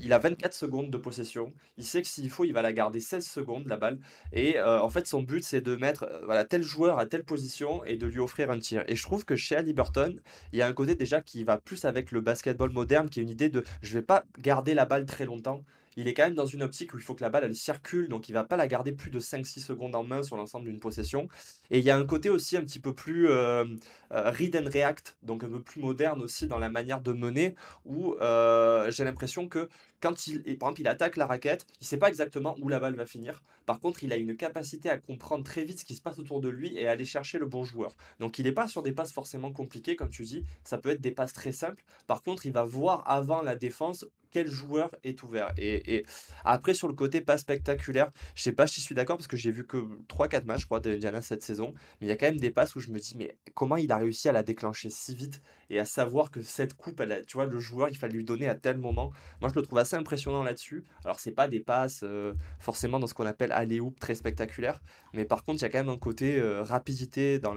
il 0.01 0.13
a 0.13 0.19
24 0.19 0.53
secondes 0.55 0.91
de 0.91 0.99
possession, 0.99 1.53
il 1.79 1.85
sait 1.85 2.03
que 2.03 2.09
s'il 2.09 2.29
faut, 2.31 2.45
il 2.45 2.53
va 2.53 2.63
la 2.63 2.73
garder 2.73 3.01
16 3.01 3.25
secondes 3.25 3.67
la 3.69 3.77
balle, 3.77 3.99
et 4.33 4.61
en 4.61 4.91
fait, 4.91 5.07
son 5.07 5.23
but 5.23 5.45
c'est 5.45 5.61
de 5.61 5.77
mettre 5.77 6.09
voilà 6.25 6.45
tel 6.45 6.63
joueur 6.63 6.99
à 6.99 7.07
telle 7.07 7.25
position 7.25 7.85
et 7.85 7.97
de 7.97 8.07
lui 8.07 8.19
offrir 8.19 8.51
un 8.51 8.59
tir. 8.59 8.85
Et 8.89 8.97
je 8.97 9.03
trouve 9.03 9.25
que 9.25 9.37
chez 9.37 9.57
Ali 9.57 9.73
Burton, 9.73 10.21
il 10.53 10.59
y 10.59 10.63
a 10.63 10.67
un 10.67 10.73
côté 10.73 10.95
déjà 10.97 11.21
qui 11.21 11.45
va 11.45 11.59
plus 11.59 11.85
avec 11.85 12.11
le 12.11 12.21
basketball 12.21 12.71
moderne, 12.71 13.09
qui 13.09 13.21
est 13.21 13.23
une 13.23 13.31
idée 13.31 13.49
de, 13.49 13.65
je 13.83 13.95
vais 13.95 14.03
pas 14.03 14.25
garder 14.41 14.75
la 14.75 14.85
balle 14.85 15.07
très 15.07 15.25
longtemps 15.27 15.63
il 15.97 16.09
est 16.09 16.15
quand 16.15 16.25
même 16.25 16.35
dans 16.35 16.47
une 16.47 16.63
optique 16.63 16.95
où 16.95 16.99
il 16.99 17.03
faut 17.03 17.15
que 17.15 17.23
la 17.23 17.31
balle 17.31 17.45
elle 17.45 17.55
circule, 17.55 18.09
donc 18.09 18.29
il 18.29 18.33
va 18.33 18.45
pas 18.45 18.57
la 18.57 18.67
garder 18.67 18.93
plus 18.93 19.11
de 19.11 19.21
5-6 19.21 19.61
secondes 19.61 19.95
en 19.95 20.05
main 20.05 20.23
sur 20.23 20.37
l'ensemble 20.37 20.67
d'une 20.67 20.81
possession. 20.81 21.29
Et 21.71 21.79
il 21.79 21.85
y 21.85 21.91
a 21.91 21.97
un 21.97 22.07
côté 22.07 22.31
aussi 22.31 22.57
un 22.57 22.63
petit 22.63 22.81
peu 22.81 22.95
plus 22.95 23.29
euh, 23.29 23.65
euh, 24.13 24.31
read 24.31 24.57
and 24.57 24.69
react, 24.71 25.17
donc 25.23 25.45
un 25.45 25.49
peu 25.49 25.63
plus 25.63 25.81
moderne 25.81 26.23
aussi 26.23 26.47
dans 26.47 26.59
la 26.59 26.71
manière 26.71 27.01
de 27.01 27.13
mener, 27.13 27.55
où 27.85 28.15
euh, 28.15 28.91
j'ai 28.91 29.05
l'impression 29.05 29.49
que 29.49 29.69
quand 30.01 30.27
il, 30.27 30.59
par 30.59 30.73
il 30.79 30.89
attaque 30.89 31.17
la 31.17 31.27
raquette, 31.27 31.67
il 31.81 31.87
sait 31.87 31.97
pas 31.97 32.09
exactement 32.09 32.57
où 32.61 32.69
la 32.69 32.81
balle 32.81 32.97
va 32.97 33.07
finir. 33.07 33.43
Par 33.67 33.79
contre, 33.79 34.03
il 34.03 34.13
a 34.13 34.17
une 34.17 34.37
capacité 34.37 34.91
à 34.91 34.99
comprendre 34.99 35.45
très 35.45 35.65
vite 35.65 35.79
ce 35.79 35.85
qui 35.85 35.95
se 35.95 36.03
passe 36.03 36.19
autour 36.19 36.41
de 36.41 36.49
lui 36.49 36.77
et 36.77 36.89
à 36.89 36.93
aller 36.93 37.05
chercher 37.05 37.39
le 37.39 37.47
bon 37.47 37.65
joueur. 37.65 37.95
Donc, 38.19 38.39
il 38.39 38.45
n'est 38.45 38.53
pas 38.53 38.67
sur 38.67 38.83
des 38.83 38.93
passes 38.93 39.13
forcément 39.13 39.53
compliquées, 39.53 39.95
comme 39.95 40.11
tu 40.11 40.25
dis. 40.25 40.45
Ça 40.65 40.79
peut 40.79 40.91
être 40.91 41.01
des 41.01 41.13
passes 41.13 41.33
très 41.33 41.53
simples. 41.53 41.85
Par 42.07 42.23
contre, 42.23 42.47
il 42.47 42.53
va 42.53 42.65
voir 42.65 43.09
avant 43.09 43.43
la 43.43 43.55
défense 43.55 44.05
quel 44.33 44.51
joueur 44.51 44.91
est 45.05 45.23
ouvert. 45.23 45.53
Et, 45.59 46.05
après, 46.45 46.75
sur 46.75 46.89
le 46.89 46.95
côté 46.95 47.21
pas 47.21 47.39
spectaculaire, 47.39 48.11
je 48.35 48.43
sais 48.43 48.53
pas 48.53 48.67
si 48.67 48.81
je 48.81 48.87
suis 48.87 48.95
d'accord 48.95 49.17
parce 49.17 49.29
que 49.29 49.37
j'ai 49.37 49.53
vu 49.53 49.67
que 49.67 49.77
3-4 50.09 50.45
matchs, 50.45 50.63
je 50.63 50.67
crois, 50.67 50.81
d'Indiana 50.81 51.23
cette 51.23 51.43
saison. 51.43 51.75
Mais 52.01 52.07
il 52.07 52.11
y 52.11 52.13
a 52.13 52.17
quand 52.17 52.27
même 52.27 52.41
des 52.41 52.51
passes 52.51 52.75
où 52.75 52.81
je 52.81 52.91
me 52.91 52.99
dis, 52.99 53.15
mais 53.17 53.37
comment 53.55 53.77
il 53.77 53.93
a 53.93 53.99
réussi 53.99 54.29
à 54.29 54.33
la 54.33 54.43
déclencher 54.43 54.91
si 54.91 55.15
vite 55.15 55.41
et 55.71 55.79
à 55.79 55.85
savoir 55.85 56.31
que 56.31 56.43
cette 56.43 56.75
coupe, 56.75 57.03
tu 57.27 57.35
vois, 57.35 57.47
le 57.47 57.59
joueur, 57.61 57.89
il 57.89 57.97
fallait 57.97 58.15
lui 58.15 58.25
donner 58.25 58.49
à 58.49 58.55
tel 58.55 58.79
moment. 58.79 59.13
Moi, 59.41 59.51
je 59.51 59.55
le 59.55 59.63
trouve 59.63 59.79
assez 59.79 59.97
impressionnant 59.97 60.43
là-dessus. 60.43 60.85
Alors, 61.05 61.21
c'est 61.21 61.33
pas 61.33 61.49
des 61.49 61.61
passes 61.61 62.01
euh, 62.03 62.35
forcément 62.59 63.01
dans 63.01 63.07
ce 63.07 63.15
qu'on 63.15 63.27
appelle 63.27 63.53
aller-hoop 63.53 63.99
très 63.99 64.15
spectaculaire, 64.15 64.81
mais 65.15 65.25
par 65.25 65.45
contre, 65.45 65.61
il 65.61 65.63
y 65.63 65.67
a 65.67 65.69
quand 65.71 65.79
même 65.79 65.89
un 65.89 65.99
côté 65.99 66.39
euh, 66.39 66.63
rapidité 66.63 67.39
dans 67.39 67.55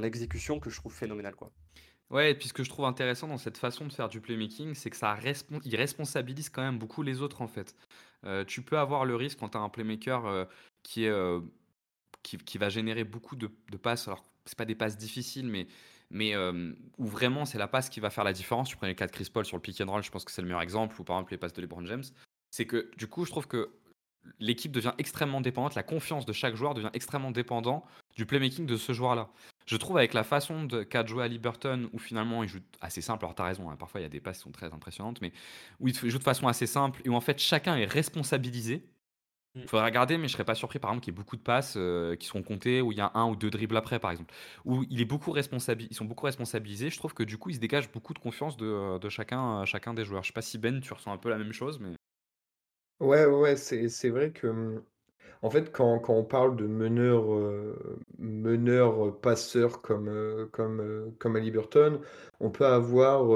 l'exécution 0.00 0.54
dans, 0.54 0.60
que 0.60 0.70
je 0.70 0.76
trouve 0.76 0.92
phénoménal, 0.92 1.34
quoi. 1.34 1.52
Ouais, 2.10 2.30
et 2.30 2.38
je 2.40 2.68
trouve 2.68 2.84
intéressant 2.84 3.26
dans 3.26 3.38
cette 3.38 3.58
façon 3.58 3.84
de 3.86 3.92
faire 3.92 4.08
du 4.08 4.20
playmaking, 4.20 4.74
c'est 4.74 4.90
que 4.90 4.96
ça 4.96 5.18
il 5.64 5.76
responsabilise 5.76 6.50
quand 6.50 6.62
même 6.62 6.78
beaucoup 6.78 7.02
les 7.02 7.20
autres 7.20 7.42
en 7.42 7.48
fait. 7.48 7.74
Euh, 8.24 8.44
tu 8.44 8.62
peux 8.62 8.78
avoir 8.78 9.04
le 9.04 9.16
risque 9.16 9.38
quand 9.40 9.50
tu 9.50 9.58
as 9.58 9.60
un 9.60 9.68
playmaker 9.68 10.24
euh, 10.26 10.44
qui, 10.84 11.06
euh, 11.06 11.40
qui, 12.22 12.58
va 12.58 12.68
générer 12.68 13.02
beaucoup 13.02 13.34
de, 13.34 13.48
passes, 13.76 14.06
alors 14.06 14.24
c'est 14.44 14.56
pas 14.56 14.64
des 14.64 14.76
passes 14.76 14.96
difficiles, 14.96 15.48
mais, 15.48 15.66
mais 16.10 16.36
où 16.98 17.06
vraiment 17.06 17.44
c'est 17.44 17.58
la 17.58 17.68
passe 17.68 17.88
qui 17.88 17.98
va 17.98 18.10
faire 18.10 18.24
la 18.24 18.32
différence. 18.32 18.68
Tu 18.68 18.76
prends 18.76 18.86
les 18.86 18.94
cas 18.94 19.06
de 19.06 19.12
Chris 19.12 19.28
Paul 19.32 19.44
sur 19.44 19.56
le 19.56 19.62
pick 19.62 19.80
and 19.80 19.90
roll, 19.90 20.02
je 20.04 20.10
pense 20.10 20.24
que 20.24 20.30
c'est 20.30 20.42
le 20.42 20.48
meilleur 20.48 20.62
exemple, 20.62 21.00
ou 21.00 21.04
par 21.04 21.16
exemple 21.16 21.32
les 21.32 21.38
passes 21.38 21.54
de 21.54 21.60
LeBron 21.60 21.84
James. 21.86 22.04
C'est 22.52 22.66
que 22.66 22.90
du 22.96 23.08
coup, 23.08 23.24
je 23.24 23.30
trouve 23.30 23.48
que 23.48 23.70
l'équipe 24.38 24.72
devient 24.72 24.94
extrêmement 24.98 25.40
dépendante, 25.40 25.74
la 25.74 25.82
confiance 25.82 26.24
de 26.24 26.32
chaque 26.32 26.54
joueur 26.54 26.74
devient 26.74 26.90
extrêmement 26.94 27.32
dépendant 27.32 27.84
du 28.16 28.26
playmaking 28.26 28.66
de 28.66 28.76
ce 28.76 28.92
joueur-là. 28.92 29.28
Je 29.66 29.76
trouve 29.76 29.98
avec 29.98 30.14
la 30.14 30.22
façon 30.22 30.68
qu'a 30.88 31.02
de 31.02 31.08
jouer 31.08 31.24
à 31.24 31.28
Liberton, 31.28 31.90
où 31.92 31.98
finalement 31.98 32.44
il 32.44 32.48
joue 32.48 32.60
assez 32.80 33.00
simple, 33.00 33.24
alors 33.24 33.34
t'as 33.34 33.44
raison, 33.44 33.68
hein, 33.68 33.76
parfois 33.76 34.00
il 34.00 34.04
y 34.04 34.06
a 34.06 34.10
des 34.10 34.20
passes 34.20 34.38
qui 34.38 34.44
sont 34.44 34.52
très 34.52 34.72
impressionnantes, 34.72 35.20
mais 35.20 35.32
où 35.80 35.88
il 35.88 35.94
joue 35.94 36.18
de 36.18 36.24
façon 36.24 36.46
assez 36.46 36.66
simple, 36.66 37.02
et 37.04 37.08
où 37.08 37.14
en 37.14 37.20
fait 37.20 37.40
chacun 37.40 37.76
est 37.76 37.84
responsabilisé. 37.84 38.88
Il 39.56 39.62
mm. 39.62 39.68
faudrait 39.68 39.86
regarder, 39.86 40.18
mais 40.18 40.28
je 40.28 40.34
serais 40.34 40.44
pas 40.44 40.54
surpris 40.54 40.78
par 40.78 40.90
exemple 40.90 41.04
qu'il 41.04 41.12
y 41.12 41.16
ait 41.16 41.20
beaucoup 41.20 41.36
de 41.36 41.42
passes 41.42 41.74
euh, 41.76 42.14
qui 42.14 42.28
seront 42.28 42.44
comptées, 42.44 42.80
où 42.80 42.92
il 42.92 42.98
y 42.98 43.00
a 43.00 43.10
un 43.14 43.28
ou 43.28 43.34
deux 43.34 43.50
dribbles 43.50 43.76
après 43.76 43.98
par 43.98 44.12
exemple, 44.12 44.32
où 44.64 44.84
il 44.88 45.00
est 45.00 45.04
beaucoup 45.04 45.34
ils 45.36 45.94
sont 45.94 46.04
beaucoup 46.04 46.26
responsabilisés. 46.26 46.90
Je 46.90 46.98
trouve 46.98 47.14
que 47.14 47.24
du 47.24 47.36
coup 47.36 47.50
il 47.50 47.56
se 47.56 47.60
dégage 47.60 47.90
beaucoup 47.90 48.14
de 48.14 48.20
confiance 48.20 48.56
de, 48.56 49.08
chacun, 49.08 49.64
chacun 49.64 49.94
des 49.94 50.04
joueurs. 50.04 50.22
Je 50.22 50.28
sais 50.28 50.32
pas 50.32 50.42
si 50.42 50.58
Ben, 50.58 50.80
tu 50.80 50.92
ressens 50.92 51.12
un 51.12 51.18
peu 51.18 51.28
la 51.28 51.38
même 51.38 51.52
chose, 51.52 51.80
mais... 51.80 51.96
Ouais, 53.00 53.26
ouais, 53.26 53.56
c'est 53.56 54.10
vrai 54.10 54.30
que 54.30 54.46
hum, 54.46 54.82
en 55.42 55.50
fait, 55.50 55.72
quand, 55.72 55.98
quand 55.98 56.14
on 56.14 56.24
parle 56.24 56.56
de 56.56 56.66
meneur, 56.66 57.32
euh, 57.32 57.98
meneur 58.18 59.06
euh, 59.06 59.12
passeur 59.12 59.80
comme, 59.82 60.08
euh, 60.08 60.46
comme, 60.52 61.14
comme 61.18 61.36
à 61.36 61.40
Liberton, 61.40 62.00
on 62.40 62.50
peut 62.50 62.66
avoir, 62.66 63.30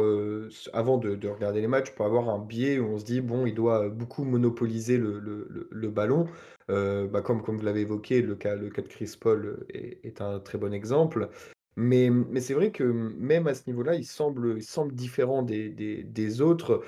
avant 0.73 0.99
de, 0.99 1.15
de 1.15 1.29
regarder 1.29 1.61
les 1.61 1.67
matchs, 1.69 1.91
on 1.93 1.99
peut 1.99 2.05
avoir 2.05 2.29
un 2.29 2.39
biais 2.39 2.79
où 2.79 2.87
on 2.87 2.99
se 2.99 3.05
dit, 3.05 3.21
bon, 3.21 3.47
il 3.47 3.55
doit 3.55 3.89
beaucoup 3.89 4.25
monopoliser 4.25 4.99
le, 4.99 5.19
le, 5.19 5.69
le, 5.71 5.89
ballon. 5.89 6.27
bah, 6.69 7.23
comme, 7.23 7.43
comme 7.43 7.57
vous 7.57 7.65
l'avez 7.65 7.81
évoqué, 7.81 8.23
le 8.23 8.35
cas, 8.35 8.55
le 8.57 8.69
cas 8.71 8.83
de 8.83 8.89
Chris 8.89 9.17
Paul 9.19 9.67
est 9.73 10.21
un 10.21 10.39
très 10.41 10.59
bon 10.59 10.73
exemple. 10.75 11.31
Mais, 11.77 12.11
mais 12.11 12.41
c'est 12.41 12.55
vrai 12.55 12.73
que 12.73 12.83
même 12.85 13.47
à 13.47 13.55
ce 13.55 13.63
niveau-là, 13.67 13.95
il 13.95 14.05
semble, 14.05 14.57
il 14.59 14.63
semble 14.63 14.95
différent 14.95 15.43
des, 15.43 16.41
autres, 16.41 16.83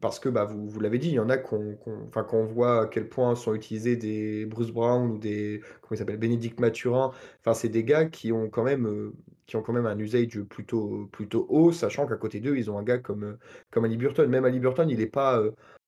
parce 0.00 0.18
que 0.20 0.28
bah, 0.28 0.44
vous, 0.44 0.80
l'avez 0.80 0.98
dit, 0.98 1.08
il 1.08 1.14
y 1.14 1.18
en 1.18 1.28
a 1.28 1.36
qu'on, 1.36 2.44
voit 2.44 2.82
à 2.82 2.86
quel 2.86 3.08
point 3.08 3.34
sont 3.34 3.54
utilisés 3.54 3.96
des 3.96 4.46
Bruce 4.46 4.70
Brown 4.70 5.10
ou 5.10 5.18
des, 5.18 5.60
comment 5.82 6.00
il 6.00 6.16
Bénédicte 6.16 6.60
Mathurin, 6.60 7.12
enfin, 7.40 7.54
c'est 7.54 7.68
des 7.68 7.84
gars 7.84 8.06
qui 8.06 8.32
ont 8.32 8.48
quand 8.48 8.62
même, 8.64 9.12
qui 9.46 9.56
ont 9.56 9.62
quand 9.62 9.72
même 9.72 9.86
un 9.86 9.98
usage 9.98 10.40
plutôt, 10.42 11.08
plutôt 11.12 11.46
haut, 11.48 11.72
sachant 11.72 12.06
qu'à 12.06 12.16
côté 12.16 12.40
d'eux, 12.40 12.56
ils 12.56 12.70
ont 12.70 12.78
un 12.78 12.82
gars 12.82 12.98
comme, 12.98 13.38
comme 13.70 13.84
Ali 13.84 13.96
Burton. 13.96 14.28
Même 14.28 14.44
Ali 14.44 14.58
Burton, 14.58 14.88
il 14.90 14.98
n'est 14.98 15.06
pas, 15.06 15.42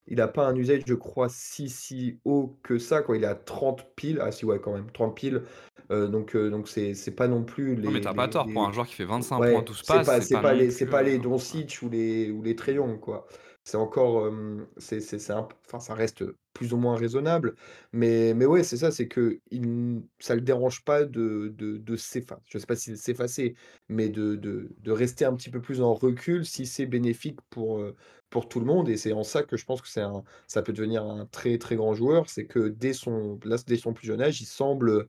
il 0.09 0.17
n'a 0.17 0.27
pas 0.27 0.47
un 0.47 0.55
usage, 0.55 0.81
je 0.85 0.95
crois, 0.95 1.27
si, 1.29 1.69
si 1.69 2.19
haut 2.25 2.57
que 2.63 2.79
ça, 2.79 3.01
quoi. 3.01 3.15
Il 3.15 3.23
est 3.23 3.27
à 3.27 3.35
30 3.35 3.95
piles, 3.95 4.19
ah 4.21 4.31
si, 4.31 4.43
ouais, 4.45 4.59
quand 4.59 4.73
même, 4.73 4.89
30 4.91 5.15
piles. 5.15 5.43
Euh, 5.91 6.07
donc, 6.07 6.35
euh, 6.35 6.49
donc 6.49 6.67
c'est, 6.67 6.93
c'est 6.93 7.11
pas 7.11 7.27
non 7.27 7.43
plus 7.43 7.75
les. 7.75 7.83
Non, 7.83 7.91
mais 7.91 8.01
t'as 8.01 8.13
pas 8.13 8.27
tort, 8.27 8.47
pour 8.51 8.67
un 8.67 8.71
joueur 8.71 8.87
qui 8.87 8.95
fait 8.95 9.05
25 9.05 9.37
points, 9.37 9.61
12 9.61 9.83
passes. 9.83 10.05
C'est 10.05 10.11
pas, 10.11 10.21
c'est 10.21 10.41
pas, 10.41 10.53
les, 10.53 10.71
c'est 10.71 10.85
pas 10.87 11.03
les 11.03 11.19
Doncic 11.19 11.79
ou 11.81 11.89
les, 11.89 12.31
ou 12.31 12.41
les 12.41 12.55
Trayon, 12.55 12.97
quoi. 12.97 13.27
C'est 13.69 13.77
encore. 13.77 14.31
C'est, 14.77 14.99
c'est, 14.99 15.31
enfin, 15.31 15.79
ça 15.79 15.93
reste 15.93 16.23
plus 16.53 16.73
ou 16.73 16.77
moins 16.77 16.95
raisonnable. 16.97 17.55
Mais, 17.93 18.33
mais 18.33 18.45
ouais, 18.47 18.63
c'est 18.63 18.77
ça, 18.77 18.89
c'est 18.89 19.07
que 19.07 19.39
il, 19.51 20.01
ça 20.19 20.33
le 20.33 20.41
dérange 20.41 20.83
pas 20.83 21.05
de, 21.05 21.53
de, 21.55 21.77
de 21.77 21.95
s'effacer. 21.95 22.41
Je 22.47 22.57
sais 22.57 22.65
pas 22.65 22.75
si 22.75 22.97
s'effacer, 22.97 23.55
mais 23.87 24.09
de, 24.09 24.35
de, 24.35 24.91
rester 24.91 25.25
un 25.25 25.35
petit 25.35 25.51
peu 25.51 25.61
plus 25.61 25.81
en 25.81 25.93
recul 25.93 26.45
si 26.45 26.65
c'est 26.65 26.87
bénéfique 26.87 27.39
pour, 27.51 27.83
pour 28.31 28.49
tout 28.49 28.59
le 28.59 28.65
monde. 28.65 28.89
Et 28.89 28.97
c'est 28.97 29.13
en 29.13 29.23
ça 29.23 29.43
que 29.43 29.55
je 29.55 29.65
pense 29.65 29.81
que 29.83 29.87
c'est 29.87 30.01
un, 30.01 30.23
ça 30.47 30.63
peut 30.63 30.73
devenir 30.73 31.03
un 31.05 31.27
très 31.27 31.59
très 31.59 31.75
grand 31.75 31.93
joueur. 31.93 32.27
C'est 32.27 32.47
que 32.47 32.69
dès 32.69 32.93
son, 32.93 33.39
là, 33.43 33.57
dès 33.67 33.77
son 33.77 33.93
plus 33.93 34.07
jeune 34.07 34.21
âge, 34.21 34.41
il 34.41 34.45
semble 34.47 35.07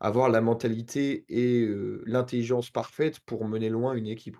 avoir 0.00 0.28
la 0.30 0.40
mentalité 0.40 1.24
et 1.28 1.68
l'intelligence 2.06 2.70
parfaite 2.70 3.20
pour 3.20 3.46
mener 3.46 3.68
loin 3.68 3.94
une 3.94 4.08
équipe. 4.08 4.36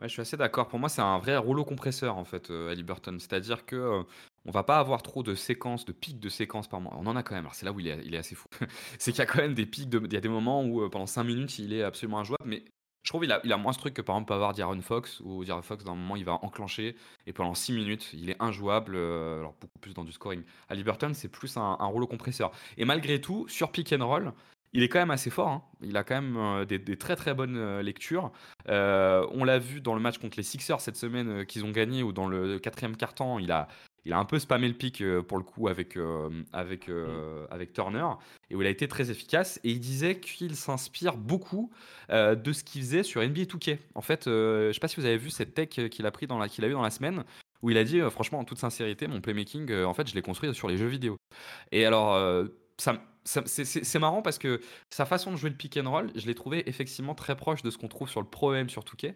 Ouais, 0.00 0.08
je 0.08 0.12
suis 0.12 0.22
assez 0.22 0.36
d'accord. 0.36 0.68
Pour 0.68 0.78
moi, 0.78 0.88
c'est 0.88 1.02
un 1.02 1.18
vrai 1.18 1.36
rouleau 1.36 1.64
compresseur 1.64 2.16
en 2.16 2.24
fait, 2.24 2.50
à 2.50 2.74
Liberton. 2.74 3.18
C'est-à-dire 3.18 3.66
que 3.66 4.02
on 4.46 4.50
va 4.50 4.62
pas 4.62 4.78
avoir 4.78 5.02
trop 5.02 5.22
de 5.22 5.34
séquences, 5.34 5.84
de 5.84 5.92
pics 5.92 6.18
de 6.18 6.28
séquences 6.30 6.68
par 6.68 6.80
mois. 6.80 6.94
On 6.96 7.06
en 7.06 7.16
a 7.16 7.22
quand 7.22 7.34
même. 7.34 7.44
Alors 7.44 7.54
c'est 7.54 7.66
là 7.66 7.72
où 7.72 7.80
il 7.80 7.88
est, 7.88 8.16
assez 8.16 8.34
fou. 8.34 8.48
c'est 8.98 9.12
qu'il 9.12 9.18
y 9.18 9.22
a 9.22 9.26
quand 9.26 9.42
même 9.42 9.54
des 9.54 9.66
pics. 9.66 9.90
De... 9.90 10.00
Il 10.04 10.12
y 10.12 10.16
a 10.16 10.20
des 10.20 10.28
moments 10.28 10.64
où 10.64 10.88
pendant 10.88 11.06
5 11.06 11.24
minutes, 11.24 11.58
il 11.58 11.74
est 11.74 11.82
absolument 11.82 12.20
injouable. 12.20 12.44
Mais 12.46 12.64
je 13.02 13.10
trouve 13.10 13.22
qu'il 13.22 13.32
a, 13.32 13.40
il 13.44 13.52
a 13.52 13.56
moins 13.56 13.72
ce 13.72 13.78
truc 13.78 13.94
que 13.94 14.02
par 14.02 14.16
exemple 14.16 14.28
peut 14.28 14.34
avoir 14.34 14.52
D'Aaron 14.52 14.80
Fox, 14.82 15.20
où 15.20 15.44
D'Aaron 15.44 15.62
Fox, 15.62 15.84
d'un 15.84 15.94
moment, 15.94 16.16
il 16.16 16.24
va 16.24 16.34
enclencher, 16.44 16.96
et 17.26 17.32
pendant 17.32 17.54
6 17.54 17.72
minutes, 17.72 18.10
il 18.12 18.30
est 18.30 18.36
injouable, 18.40 18.94
euh, 18.94 19.38
alors 19.38 19.54
beaucoup 19.60 19.78
plus 19.78 19.94
dans 19.94 20.04
du 20.04 20.12
scoring. 20.12 20.42
À 20.68 20.74
Liberton, 20.74 21.12
c'est 21.14 21.28
plus 21.28 21.56
un, 21.56 21.76
un 21.80 21.86
rouleau 21.86 22.06
compresseur. 22.06 22.50
Et 22.76 22.84
malgré 22.84 23.20
tout, 23.20 23.48
sur 23.48 23.72
pick 23.72 23.92
and 23.92 24.06
roll, 24.06 24.32
il 24.72 24.82
est 24.82 24.88
quand 24.88 24.98
même 24.98 25.10
assez 25.10 25.30
fort. 25.30 25.48
Hein. 25.48 25.62
Il 25.82 25.96
a 25.96 26.04
quand 26.04 26.20
même 26.20 26.36
euh, 26.36 26.64
des, 26.64 26.96
très 26.96 27.16
très 27.16 27.34
bonnes 27.34 27.56
euh, 27.56 27.82
lectures. 27.82 28.32
on 28.68 29.44
l'a 29.44 29.58
vu 29.58 29.80
dans 29.80 29.94
le 29.94 30.00
match 30.00 30.18
contre 30.18 30.36
les 30.36 30.42
Sixers 30.42 30.80
cette 30.80 30.96
semaine 30.96 31.46
qu'ils 31.46 31.64
ont 31.64 31.70
gagné, 31.70 32.02
ou 32.02 32.12
dans 32.12 32.28
le 32.28 32.58
quatrième 32.58 32.96
quart-temps, 32.96 33.38
il 33.38 33.50
a, 33.52 33.68
il 34.04 34.12
a 34.12 34.18
un 34.18 34.24
peu 34.24 34.38
spammé 34.38 34.68
le 34.68 34.74
pic 34.74 35.02
euh, 35.02 35.22
pour 35.22 35.38
le 35.38 35.44
coup 35.44 35.68
avec, 35.68 35.96
euh, 35.96 36.30
avec, 36.52 36.88
euh, 36.88 37.44
mm. 37.44 37.46
avec 37.50 37.72
Turner 37.72 38.06
et 38.48 38.54
où 38.54 38.62
il 38.62 38.66
a 38.66 38.70
été 38.70 38.88
très 38.88 39.10
efficace. 39.10 39.60
Et 39.64 39.70
il 39.70 39.80
disait 39.80 40.18
qu'il 40.20 40.56
s'inspire 40.56 41.16
beaucoup 41.16 41.70
de 42.10 42.52
ce 42.52 42.64
qu'il 42.64 42.80
faisait 42.80 43.02
sur 43.02 43.22
NBA 43.22 43.42
2K. 43.42 43.78
En 43.94 44.00
fait, 44.00 44.24
je 44.24 44.68
ne 44.68 44.72
sais 44.72 44.80
pas 44.80 44.88
si 44.88 44.96
vous 44.96 45.06
avez 45.06 45.16
vu 45.16 45.30
cette 45.30 45.54
tech 45.54 45.68
qu'il 45.68 46.06
a 46.06 46.10
pris 46.10 46.26
dans 46.26 46.38
la, 46.38 46.48
qu'il 46.48 46.64
a 46.64 46.68
eu 46.68 46.72
dans 46.72 46.82
la 46.82 46.90
semaine 46.90 47.24
où 47.62 47.70
il 47.70 47.76
a 47.76 47.84
dit 47.84 48.00
franchement 48.10 48.38
en 48.38 48.44
toute 48.44 48.58
sincérité 48.58 49.06
mon 49.06 49.20
playmaking 49.20 49.70
en 49.84 49.92
fait 49.92 50.08
je 50.08 50.14
l'ai 50.14 50.22
construit 50.22 50.52
sur 50.54 50.66
les 50.66 50.76
jeux 50.76 50.88
vidéo. 50.88 51.18
Et 51.70 51.86
alors 51.86 52.14
c'est 53.24 53.98
marrant 53.98 54.22
parce 54.22 54.38
que 54.38 54.60
sa 54.90 55.06
façon 55.06 55.30
de 55.32 55.36
jouer 55.36 55.50
le 55.50 55.56
pick 55.56 55.76
and 55.76 55.90
roll, 55.90 56.10
je 56.14 56.26
l'ai 56.26 56.34
trouvé 56.34 56.68
effectivement 56.68 57.14
très 57.14 57.36
proche 57.36 57.62
de 57.62 57.70
ce 57.70 57.78
qu'on 57.78 57.88
trouve 57.88 58.08
sur 58.08 58.20
le 58.20 58.26
Pro 58.26 58.54
M 58.54 58.68
sur 58.68 58.82
2K. 58.82 59.14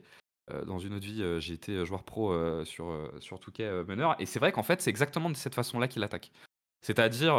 Euh, 0.51 0.65
dans 0.65 0.79
une 0.79 0.95
autre 0.95 1.07
vie, 1.07 1.23
euh, 1.23 1.41
j'ai 1.41 1.55
été 1.55 1.73
euh, 1.73 1.85
joueur 1.85 2.03
pro 2.03 2.35
sur, 2.65 3.11
sur 3.21 3.41
Touquet 3.41 3.85
meneur. 3.85 4.17
Et 4.19 4.27
c'est 4.27 4.39
vrai 4.39 4.53
qu'en 4.53 4.63
fait, 4.63 4.81
c'est 4.81 4.91
exactement 4.91 5.31
de 5.31 5.37
cette 5.37 5.55
façon-là 5.55 5.89
qu'il 5.89 6.03
attaque. 6.03 6.31
C'est-à-dire, 6.83 7.35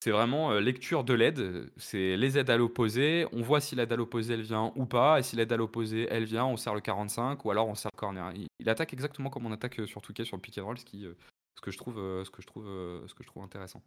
c'est 0.00 0.10
vraiment 0.10 0.52
lecture 0.52 1.04
de 1.04 1.14
l'aide. 1.14 1.70
C'est 1.76 2.16
les 2.16 2.38
aides 2.38 2.50
à 2.50 2.56
l'opposé. 2.56 3.26
On 3.32 3.42
voit 3.42 3.60
si 3.60 3.74
l'aide 3.74 3.92
à 3.92 3.96
l'opposé, 3.96 4.34
elle 4.34 4.42
vient 4.42 4.72
ou 4.76 4.84
pas. 4.84 5.18
Et 5.18 5.22
si 5.22 5.36
l'aide 5.36 5.52
à 5.52 5.56
l'opposé, 5.56 6.06
elle 6.10 6.24
vient, 6.24 6.44
on 6.44 6.56
sert 6.56 6.74
le 6.74 6.80
45 6.80 7.44
ou 7.44 7.50
alors 7.50 7.68
on 7.68 7.74
sert 7.74 7.90
le 7.94 7.98
corner. 7.98 8.32
Il, 8.58 8.68
attaque 8.68 8.92
exactement 8.92 9.30
comme 9.30 9.46
on 9.46 9.52
attaque 9.52 9.80
sur 9.86 10.02
Touquet, 10.02 10.24
sur 10.24 10.36
le 10.36 10.42
pick 10.42 10.58
and 10.58 10.64
roll, 10.66 10.78
ce 10.78 10.84
que 10.84 11.70
je 11.70 11.78
trouve 11.78 13.42
intéressant. 13.42 13.82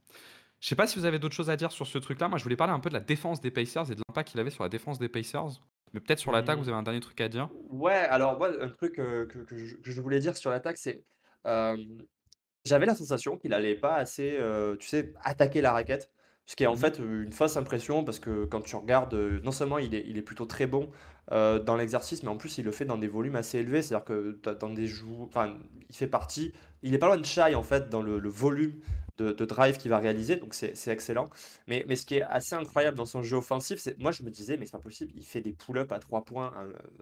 Je 0.63 0.69
sais 0.69 0.75
pas 0.75 0.87
si 0.87 0.97
vous 0.97 1.03
avez 1.03 1.19
d'autres 1.19 1.35
choses 1.35 1.49
à 1.49 1.57
dire 1.57 1.73
sur 1.73 1.85
ce 1.85 1.97
truc-là. 1.97 2.29
Moi, 2.29 2.37
je 2.37 2.43
voulais 2.43 2.55
parler 2.55 2.71
un 2.71 2.79
peu 2.79 2.87
de 2.87 2.93
la 2.93 3.01
défense 3.01 3.41
des 3.41 3.51
Pacers 3.51 3.91
et 3.91 3.95
de 3.95 4.01
l'impact 4.07 4.29
qu'il 4.29 4.39
avait 4.39 4.49
sur 4.49 4.63
la 4.63 4.69
défense 4.69 4.97
des 4.97 5.09
Pacers. 5.09 5.59
Mais 5.93 5.99
peut-être 5.99 6.19
sur 6.19 6.31
l'attaque, 6.31 6.57
vous 6.57 6.63
mmh. 6.63 6.69
avez 6.69 6.77
un 6.77 6.83
dernier 6.83 7.01
truc 7.01 7.19
à 7.19 7.27
dire? 7.27 7.49
Ouais, 7.69 7.91
alors 7.91 8.37
moi, 8.37 8.49
un 8.61 8.69
truc 8.69 8.93
que, 8.95 9.27
je, 9.51 10.01
voulais 10.01 10.21
dire 10.21 10.37
sur 10.37 10.51
l'attaque, 10.51 10.77
c'est 10.77 11.03
j'avais 11.43 12.85
la 12.85 12.95
sensation 12.95 13.35
qu'il 13.37 13.49
n'allait 13.49 13.75
pas 13.75 13.95
assez, 13.95 14.39
tu 14.79 14.87
sais, 14.87 15.11
attaquer 15.21 15.59
la 15.59 15.73
raquette. 15.73 16.09
Ce 16.45 16.55
qui 16.55 16.63
est 16.63 16.67
en 16.67 16.75
Mmh 16.75 16.77
fait 16.77 16.99
une 16.99 17.33
fausse 17.33 17.57
impression 17.57 18.05
parce 18.05 18.19
que 18.19 18.45
quand 18.45 18.61
tu 18.61 18.77
regardes, 18.77 19.15
non 19.15 19.51
seulement 19.51 19.79
il 19.79 19.93
est, 19.93 20.05
il 20.07 20.17
est 20.17 20.21
plutôt 20.21 20.45
très 20.45 20.65
bon 20.65 20.89
dans 21.29 21.75
l'exercice, 21.75 22.23
mais 22.23 22.29
en 22.29 22.37
plus 22.37 22.57
il 22.57 22.63
le 22.63 22.71
fait 22.71 22.85
dans 22.85 22.97
des 22.97 23.09
volumes 23.09 23.35
assez 23.35 23.59
élevés. 23.59 23.81
C'est-à-dire 23.81 24.05
que 24.05 24.39
dans 24.61 24.69
des 24.69 24.87
joues, 24.87 25.23
enfin, 25.23 25.57
il 25.89 25.95
fait 25.95 26.07
partie, 26.07 26.53
il 26.83 26.93
est 26.93 26.99
pas 26.99 27.07
loin 27.07 27.17
de 27.17 27.25
Shai 27.25 27.53
en 27.53 27.63
fait 27.63 27.89
dans 27.89 28.01
le, 28.01 28.17
le 28.17 28.29
volume 28.29 28.79
de, 29.17 29.45
drive 29.45 29.77
qu'il 29.77 29.91
va 29.91 29.99
réaliser, 29.99 30.35
donc 30.37 30.53
c'est 30.53 30.87
excellent. 30.87 31.29
Mais, 31.67 31.85
mais 31.87 31.95
ce 31.95 32.05
qui 32.05 32.15
est 32.15 32.23
assez 32.23 32.55
incroyable 32.55 32.97
dans 32.97 33.05
son 33.05 33.21
jeu 33.21 33.37
offensif, 33.37 33.79
c'est 33.79 33.97
moi 33.99 34.11
je 34.11 34.23
me 34.23 34.29
disais, 34.29 34.57
mais 34.57 34.65
c'est 34.65 34.71
pas 34.71 34.79
possible, 34.79 35.11
il 35.15 35.25
fait 35.25 35.41
des 35.41 35.53
pull-ups 35.53 35.91
à 35.91 35.99
3 35.99 36.23
points, 36.25 36.53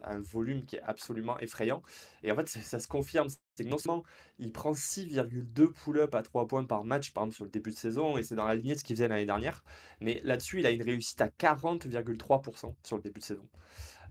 un, 0.04 0.20
volume 0.20 0.66
qui 0.66 0.76
est 0.76 0.82
absolument 0.82 1.40
effrayant. 1.40 1.82
Et 2.24 2.32
en 2.32 2.36
fait, 2.36 2.48
ça, 2.48 2.80
se 2.80 2.88
confirme, 2.88 3.28
c'est 3.56 3.64
que 3.64 3.70
non 3.70 3.78
seulement 3.78 4.04
il 4.40 4.52
prend 4.52 4.74
6,2 4.74 5.72
pull-ups 5.74 6.14
à 6.14 6.22
3 6.22 6.48
points 6.48 6.66
par 6.66 6.84
match, 6.84 7.12
par 7.12 7.24
exemple 7.24 7.36
sur 7.36 7.46
le 7.46 7.52
début 7.52 7.72
de 7.72 7.76
saison, 7.76 8.18
et 8.18 8.24
c'est 8.24 8.36
dans 8.36 8.46
la 8.46 8.56
lignée 8.56 8.74
de 8.74 8.80
ce 8.80 8.84
qu'il 8.84 8.96
faisait 8.96 9.08
l'année 9.08 9.26
dernière, 9.26 9.64
mais 10.00 10.22
là-dessus, 10.24 10.60
il 10.60 10.66
a 10.66 10.72
une 10.72 10.84
réussite 10.84 11.22
à 11.22 11.28
40,3% 11.28 12.74
sur 12.84 12.96
le 12.98 13.02
début 13.02 13.20
de 13.20 13.26
saison. 13.26 13.48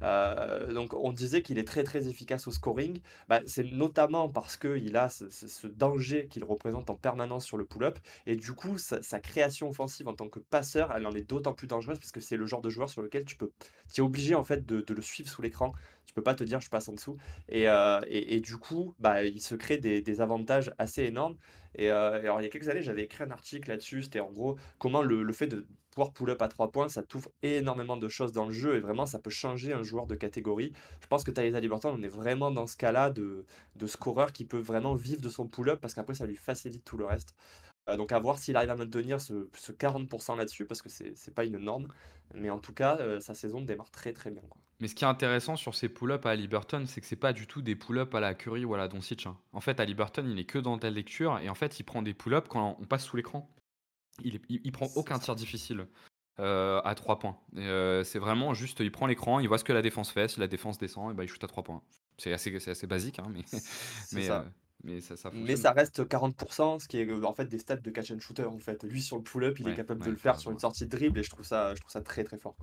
Euh, 0.02 0.72
donc 0.72 0.94
on 0.94 1.12
disait 1.12 1.42
qu'il 1.42 1.58
est 1.58 1.66
très 1.66 1.84
très 1.84 2.08
efficace 2.08 2.46
au 2.46 2.50
scoring. 2.50 3.00
Bah, 3.28 3.40
c'est 3.46 3.64
notamment 3.64 4.28
parce 4.28 4.56
qu'il 4.56 4.96
a 4.96 5.08
ce, 5.08 5.66
danger 5.66 6.26
qu'il 6.28 6.44
représente 6.44 6.90
en 6.90 6.94
permanence 6.94 7.44
sur 7.44 7.56
le 7.56 7.64
pull-up. 7.64 7.98
Et 8.26 8.36
du 8.36 8.52
coup, 8.52 8.78
sa, 8.78 9.20
création 9.20 9.68
offensive 9.70 10.08
en 10.08 10.14
tant 10.14 10.28
que 10.28 10.38
passeur, 10.38 10.92
elle 10.94 11.06
en 11.06 11.12
est 11.12 11.28
d'autant 11.28 11.52
plus 11.52 11.66
dangereuse 11.66 11.98
parce 11.98 12.12
que 12.12 12.20
c'est 12.20 12.36
le 12.36 12.46
genre 12.46 12.62
de 12.62 12.70
joueur 12.70 12.88
sur 12.88 13.02
lequel 13.02 13.24
tu 13.24 13.36
peux, 13.36 13.50
es 13.96 14.00
obligé 14.00 14.34
en 14.34 14.44
fait 14.44 14.64
de, 14.66 14.84
le 14.92 15.02
suivre 15.02 15.28
sous 15.28 15.42
l'écran. 15.42 15.72
Tu 16.06 16.14
peux 16.14 16.22
pas 16.22 16.34
te 16.34 16.42
dire 16.42 16.60
je 16.60 16.70
passe 16.70 16.88
en 16.88 16.92
dessous. 16.92 17.16
Et, 17.48 17.68
euh, 17.68 18.00
du 18.40 18.56
coup, 18.56 18.94
bah, 18.98 19.24
il 19.24 19.40
se 19.40 19.54
crée 19.54 19.78
des, 19.78 20.20
avantages 20.20 20.72
assez 20.78 21.04
énormes. 21.04 21.36
Et 21.76 21.90
euh, 21.90 22.20
alors, 22.20 22.40
il 22.40 22.44
y 22.44 22.46
a 22.46 22.50
quelques 22.50 22.68
années, 22.68 22.82
j'avais 22.82 23.04
écrit 23.04 23.24
un 23.24 23.30
article 23.30 23.68
là-dessus. 23.68 24.04
C'était 24.04 24.20
en 24.20 24.30
gros 24.30 24.56
comment 24.78 25.02
le, 25.02 25.32
fait 25.32 25.46
de 25.46 25.66
pouvoir 25.90 26.12
pull-up 26.12 26.40
à 26.42 26.48
3 26.48 26.70
points, 26.70 26.88
ça 26.88 27.02
t'ouvre 27.02 27.30
énormément 27.42 27.96
de 27.96 28.08
choses 28.08 28.32
dans 28.32 28.46
le 28.46 28.52
jeu 28.52 28.76
et 28.76 28.80
vraiment 28.80 29.06
ça 29.06 29.18
peut 29.18 29.30
changer 29.30 29.72
un 29.72 29.82
joueur 29.82 30.06
de 30.06 30.14
catégorie. 30.14 30.72
Je 31.00 31.06
pense 31.06 31.24
que 31.24 31.30
Thaisa 31.30 31.58
Liberton, 31.60 31.94
on 31.98 32.02
est 32.02 32.08
vraiment 32.08 32.50
dans 32.50 32.66
ce 32.66 32.76
cas-là 32.76 33.10
de 33.10 33.44
scoreur 33.86 34.32
qui 34.32 34.44
peut 34.44 34.58
vraiment 34.58 34.94
vivre 34.94 35.20
de 35.20 35.28
son 35.28 35.48
pull-up 35.48 35.80
parce 35.80 35.94
qu'après 35.94 36.14
ça 36.14 36.26
lui 36.26 36.36
facilite 36.36 36.84
tout 36.84 36.96
le 36.96 37.06
reste. 37.06 37.34
Euh, 37.88 37.96
donc 37.96 38.12
à 38.12 38.18
voir 38.18 38.38
s'il 38.38 38.56
arrive 38.56 38.70
à 38.70 38.76
maintenir 38.76 39.20
ce, 39.20 39.48
ce 39.54 39.72
40% 39.72 40.36
là-dessus 40.36 40.66
parce 40.66 40.82
que 40.82 40.88
c'est 40.88 41.34
pas 41.34 41.44
une 41.44 41.58
norme. 41.58 41.88
Mais 42.34 42.50
en 42.50 42.58
tout 42.58 42.72
cas, 42.72 42.96
euh, 42.98 43.20
sa 43.20 43.34
saison 43.34 43.60
démarre 43.60 43.90
très 43.90 44.12
très 44.12 44.30
bien. 44.30 44.42
Mais 44.78 44.88
ce 44.88 44.94
qui 44.94 45.04
est 45.04 45.08
intéressant 45.08 45.56
sur 45.56 45.74
ces 45.74 45.88
pull-ups 45.88 46.24
à 46.24 46.34
Liberton, 46.34 46.84
c'est 46.86 47.00
que 47.00 47.06
c'est 47.06 47.16
pas 47.16 47.32
du 47.32 47.46
tout 47.46 47.60
des 47.60 47.74
pull-ups 47.74 48.14
à 48.14 48.20
la 48.20 48.34
Curry 48.34 48.64
ou 48.64 48.74
à 48.74 48.78
la 48.78 48.88
Doncic. 48.88 49.26
Hein. 49.26 49.36
En 49.52 49.60
fait, 49.60 49.80
à 49.80 49.84
Liberton, 49.84 50.24
il 50.26 50.38
est 50.38 50.44
que 50.44 50.58
dans 50.58 50.78
ta 50.78 50.90
lecture 50.90 51.38
et 51.38 51.48
en 51.48 51.54
fait, 51.54 51.80
il 51.80 51.84
prend 51.84 52.02
des 52.02 52.14
pull-ups 52.14 52.48
quand 52.48 52.76
on 52.80 52.86
passe 52.86 53.04
sous 53.04 53.16
l'écran. 53.16 53.50
Il, 54.22 54.40
il, 54.48 54.72
prend 54.72 54.88
aucun 54.96 55.18
tir 55.18 55.34
difficile 55.34 55.86
euh, 56.40 56.80
à 56.84 56.94
3 56.94 57.18
points. 57.18 57.38
C'est 58.04 58.18
vraiment 58.18 58.54
juste, 58.54 58.80
il 58.80 58.92
prend 58.92 59.06
l'écran, 59.06 59.40
il 59.40 59.48
voit 59.48 59.58
ce 59.58 59.64
que 59.64 59.72
la 59.72 59.82
défense 59.82 60.10
fait. 60.10 60.28
Si 60.28 60.40
la 60.40 60.46
défense 60.46 60.78
descend, 60.78 61.10
et 61.10 61.14
bah, 61.14 61.24
il 61.24 61.28
shoot 61.28 61.42
à 61.42 61.46
3 61.46 61.62
points. 61.62 61.82
C'est 62.18 62.32
assez, 62.32 62.54
assez 62.68 62.86
basique, 62.86 63.18
hein, 63.18 63.28
mais, 63.30 63.44
mais, 64.12 64.22
ça. 64.22 64.44
Euh, 64.84 64.88
mais, 64.88 65.00
ça, 65.00 65.16
ça 65.16 65.30
mais 65.32 65.56
ça 65.56 65.72
reste 65.72 66.04
40%, 66.04 66.80
ce 66.80 66.88
qui 66.88 66.98
est 66.98 67.12
en 67.12 67.32
fait 67.32 67.46
des 67.46 67.58
stats 67.58 67.76
de 67.76 67.90
catch 67.90 68.10
and 68.10 68.20
shooter. 68.20 68.44
En 68.44 68.58
fait. 68.58 68.82
Lui, 68.84 69.02
sur 69.02 69.16
le 69.16 69.22
pull-up, 69.22 69.58
il 69.60 69.68
est 69.68 69.74
capable 69.74 70.04
de 70.04 70.10
le 70.10 70.16
faire 70.16 70.38
sur 70.38 70.50
une 70.50 70.58
sortie 70.58 70.84
de 70.84 70.90
dribble 70.90 71.18
et 71.18 71.22
je 71.22 71.30
trouve 71.30 71.46
ça, 71.46 71.74
je 71.74 71.80
trouve 71.80 71.92
ça 71.92 72.00
très 72.00 72.24
très 72.24 72.38
fort. 72.38 72.56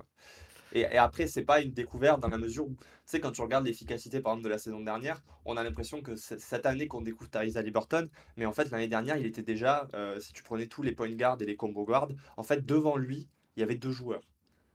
Et, 0.72 0.80
et, 0.80 0.98
après, 0.98 1.26
c'est 1.26 1.44
pas 1.44 1.62
une 1.62 1.70
découverte 1.70 2.20
dans 2.20 2.28
la 2.28 2.36
mesure 2.36 2.66
où, 2.66 2.74
tu 2.74 2.84
sais, 3.06 3.20
quand 3.20 3.32
tu 3.32 3.40
regardes 3.40 3.64
l'efficacité, 3.64 4.20
par 4.20 4.34
exemple, 4.34 4.44
de 4.44 4.50
la 4.50 4.58
saison 4.58 4.80
dernière, 4.80 5.22
on 5.46 5.56
a 5.56 5.64
l'impression 5.64 6.02
que 6.02 6.14
cette 6.14 6.66
année 6.66 6.88
qu'on 6.88 7.00
découvre 7.00 7.30
Tyrese 7.30 7.56
Liberton, 7.56 8.08
mais 8.36 8.44
en 8.44 8.52
fait, 8.52 8.70
l'année 8.70 8.88
dernière, 8.88 9.16
il 9.16 9.24
était 9.24 9.42
déjà, 9.42 9.88
euh, 9.94 10.20
si 10.20 10.34
tu 10.34 10.42
prenais 10.42 10.66
tous 10.66 10.82
les 10.82 10.92
point 10.92 11.10
guards 11.10 11.40
et 11.40 11.46
les 11.46 11.56
combo 11.56 11.84
guards, 11.84 12.10
en 12.36 12.42
fait, 12.42 12.66
devant 12.66 12.98
lui, 12.98 13.28
il 13.56 13.60
y 13.60 13.62
avait 13.62 13.76
deux 13.76 13.92
joueurs. 13.92 14.20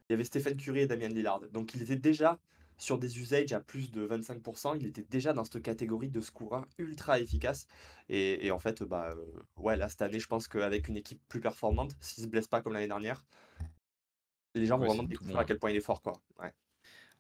Il 0.10 0.14
y 0.14 0.16
avait 0.16 0.24
Stephen 0.24 0.58
Curry 0.58 0.82
et 0.82 0.88
Damian 0.88 1.10
Lillard. 1.10 1.42
Donc, 1.52 1.76
il 1.76 1.84
était 1.84 1.96
déjà 1.96 2.40
sur 2.78 2.98
des 2.98 3.20
usages 3.20 3.54
à 3.54 3.60
plus 3.60 3.92
de 3.92 4.08
25%, 4.08 4.78
il 4.80 4.88
était 4.88 5.06
déjà 5.10 5.34
dans 5.34 5.44
cette 5.44 5.62
catégorie 5.62 6.10
de 6.10 6.22
scoreur 6.22 6.66
ultra 6.78 7.20
efficace. 7.20 7.68
Et, 8.10 8.46
et, 8.46 8.52
en 8.52 8.60
fait, 8.60 8.84
bah, 8.84 9.12
euh, 9.12 9.26
ouais, 9.58 9.78
là, 9.78 9.90
cette 9.90 10.02
année, 10.02 10.20
je 10.20 10.28
pense 10.28 10.48
qu'avec 10.48 10.88
une 10.88 10.98
équipe 10.98 11.22
plus 11.28 11.40
performante, 11.40 11.92
s'il 12.00 12.24
se 12.24 12.30
blesse 12.30 12.48
pas 12.48 12.62
comme 12.62 12.74
l'année 12.74 12.88
dernière, 12.88 13.24
les 14.56 14.66
gens 14.66 14.78
vont 14.78 14.86
vraiment 14.86 15.04
découvrir 15.04 15.40
à 15.40 15.46
quel 15.46 15.60
point 15.60 15.72
il 15.72 15.78
est 15.78 15.82
fort, 15.82 16.02
quoi. 16.02 16.14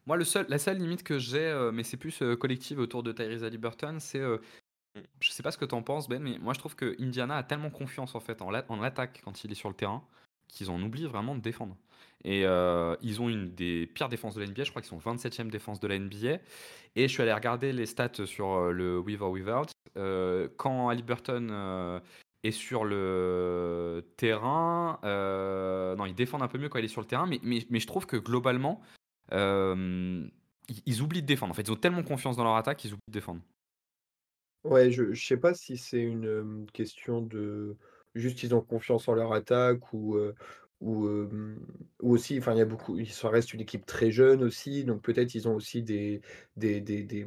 Moi, 0.05 0.17
le 0.17 0.25
seul, 0.25 0.45
la 0.49 0.59
seule 0.59 0.79
limite 0.79 1.01
que 1.01 1.17
j'ai, 1.17 1.39
euh, 1.39 1.71
mais 1.71 1.83
c'est 1.83 1.95
plus 1.95 2.21
euh, 2.21 2.35
collective 2.35 2.77
autour 2.77 3.03
de 3.03 3.13
Tyrese 3.13 3.43
Liberton, 3.43 3.99
c'est. 3.99 4.19
Mm. 4.19 5.01
je 5.21 5.31
sais 5.31 5.41
pas 5.41 5.51
ce 5.51 5.57
que 5.57 5.63
tu 5.63 5.75
en 5.75 5.81
penses, 5.81 6.09
Ben, 6.09 6.21
mais 6.21 6.37
moi 6.39 6.53
je 6.53 6.59
trouve 6.59 6.75
que 6.75 6.95
Indiana 7.01 7.37
a 7.37 7.43
tellement 7.43 7.69
confiance 7.69 8.15
en 8.15 8.19
fait 8.19 8.41
en, 8.41 8.51
l'attaque 8.51 9.21
quand 9.23 9.45
il 9.45 9.51
est 9.51 9.55
sur 9.55 9.69
le 9.69 9.75
terrain 9.75 10.05
qu'ils 10.53 10.69
en 10.69 10.81
oublient 10.81 11.07
vraiment 11.07 11.35
de 11.35 11.41
défendre. 11.41 11.75
Et 12.25 12.43
ils 13.01 13.21
ont 13.21 13.27
une 13.27 13.53
des 13.53 13.85
pires 13.85 14.07
défenses 14.07 14.35
de 14.35 14.41
la 14.41 14.47
NBA, 14.47 14.63
je 14.63 14.69
crois 14.69 14.81
qu'ils 14.81 14.89
sont 14.89 14.97
27e 14.97 15.49
défense 15.49 15.81
de 15.81 15.87
la 15.87 15.99
NBA. 15.99 16.39
Et 16.95 17.07
je 17.07 17.07
suis 17.07 17.21
allé 17.21 17.33
regarder 17.33 17.73
les 17.73 17.85
stats 17.85 18.25
sur 18.25 18.71
le 18.71 18.97
With 18.97 19.19
or 19.19 19.31
Without. 19.31 19.71
quand 20.55 20.89
Liberton 20.91 22.01
et 22.43 22.51
sur 22.51 22.83
le 22.83 24.05
terrain, 24.17 24.99
euh, 25.05 25.95
non, 25.95 26.05
ils 26.05 26.13
défendent 26.13 26.41
un 26.41 26.49
peu 26.49 26.57
mieux 26.57 26.67
quand 26.67 26.77
il 26.77 26.85
est 26.85 26.89
sur 26.89 27.01
le 27.01 27.07
terrain, 27.07 27.25
mais, 27.25 27.39
je 27.79 27.87
trouve 27.87 28.05
que 28.05 28.17
globalement, 28.17 28.81
euh, 29.31 30.27
ils, 30.85 31.01
oublient 31.01 31.21
de 31.21 31.27
défendre. 31.27 31.51
En 31.51 31.53
fait, 31.53 31.61
ils 31.61 31.71
ont 31.71 31.77
tellement 31.77 32.03
confiance 32.03 32.35
dans 32.35 32.43
leur 32.43 32.57
attaque 32.57 32.79
qu'ils 32.79 32.91
oublient 32.91 33.07
de 33.07 33.13
défendre. 33.13 33.41
Ouais, 34.65 34.91
je 34.91 35.03
ne 35.03 35.15
sais 35.15 35.37
pas 35.37 35.53
si 35.53 35.77
c'est 35.77 36.01
une 36.01 36.67
question 36.73 37.21
de 37.21 37.77
juste 38.15 38.43
ils 38.43 38.53
ont 38.55 38.61
confiance 38.61 39.07
en 39.07 39.13
leur 39.13 39.33
attaque 39.33 39.93
ou, 39.93 40.17
ou, 40.81 41.07
aussi, 41.99 42.37
enfin, 42.39 42.53
il 42.53 42.57
y 42.59 42.61
a 42.61 42.65
beaucoup, 42.65 43.03
ça 43.05 43.29
reste 43.29 43.53
une 43.53 43.61
équipe 43.61 43.85
très 43.85 44.11
jeune 44.11 44.43
aussi, 44.43 44.83
donc 44.83 45.01
peut-être 45.01 45.33
ils 45.35 45.47
ont 45.47 45.55
aussi 45.55 45.83
des, 45.83 46.21
des, 46.57 46.81
des, 46.81 47.03
des 47.03 47.25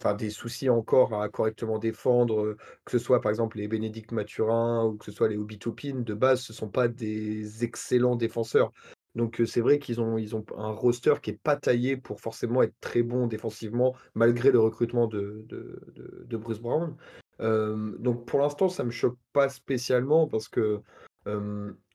enfin, 0.00 0.14
des 0.14 0.30
soucis 0.30 0.68
encore 0.70 1.20
à 1.20 1.28
correctement 1.28 1.78
défendre, 1.78 2.56
que 2.84 2.92
ce 2.92 2.98
soit 2.98 3.20
par 3.20 3.30
exemple 3.30 3.58
les 3.58 3.68
Bénédicte 3.68 4.12
Mathurin 4.12 4.84
ou 4.84 4.96
que 4.96 5.04
ce 5.04 5.12
soit 5.12 5.28
les 5.28 5.36
Obi 5.36 5.58
de 5.58 6.14
base, 6.14 6.42
ce 6.42 6.52
ne 6.52 6.56
sont 6.56 6.68
pas 6.68 6.88
des 6.88 7.64
excellents 7.64 8.16
défenseurs. 8.16 8.72
Donc 9.14 9.42
c'est 9.46 9.60
vrai 9.60 9.78
qu'ils 9.78 10.00
ont, 10.00 10.16
ils 10.18 10.36
ont 10.36 10.44
un 10.56 10.70
roster 10.70 11.14
qui 11.20 11.32
n'est 11.32 11.36
pas 11.36 11.56
taillé 11.56 11.96
pour 11.96 12.20
forcément 12.20 12.62
être 12.62 12.74
très 12.80 13.02
bon 13.02 13.26
défensivement, 13.26 13.96
malgré 14.14 14.52
le 14.52 14.60
recrutement 14.60 15.08
de, 15.08 15.44
de, 15.48 15.80
de, 16.26 16.36
Bruce 16.36 16.60
Brown. 16.60 16.94
Donc 17.40 18.26
pour 18.26 18.40
l'instant, 18.40 18.68
ça 18.68 18.82
ne 18.82 18.88
me 18.88 18.92
choque 18.92 19.18
pas 19.32 19.48
spécialement 19.48 20.26
parce 20.26 20.48
que 20.48 20.82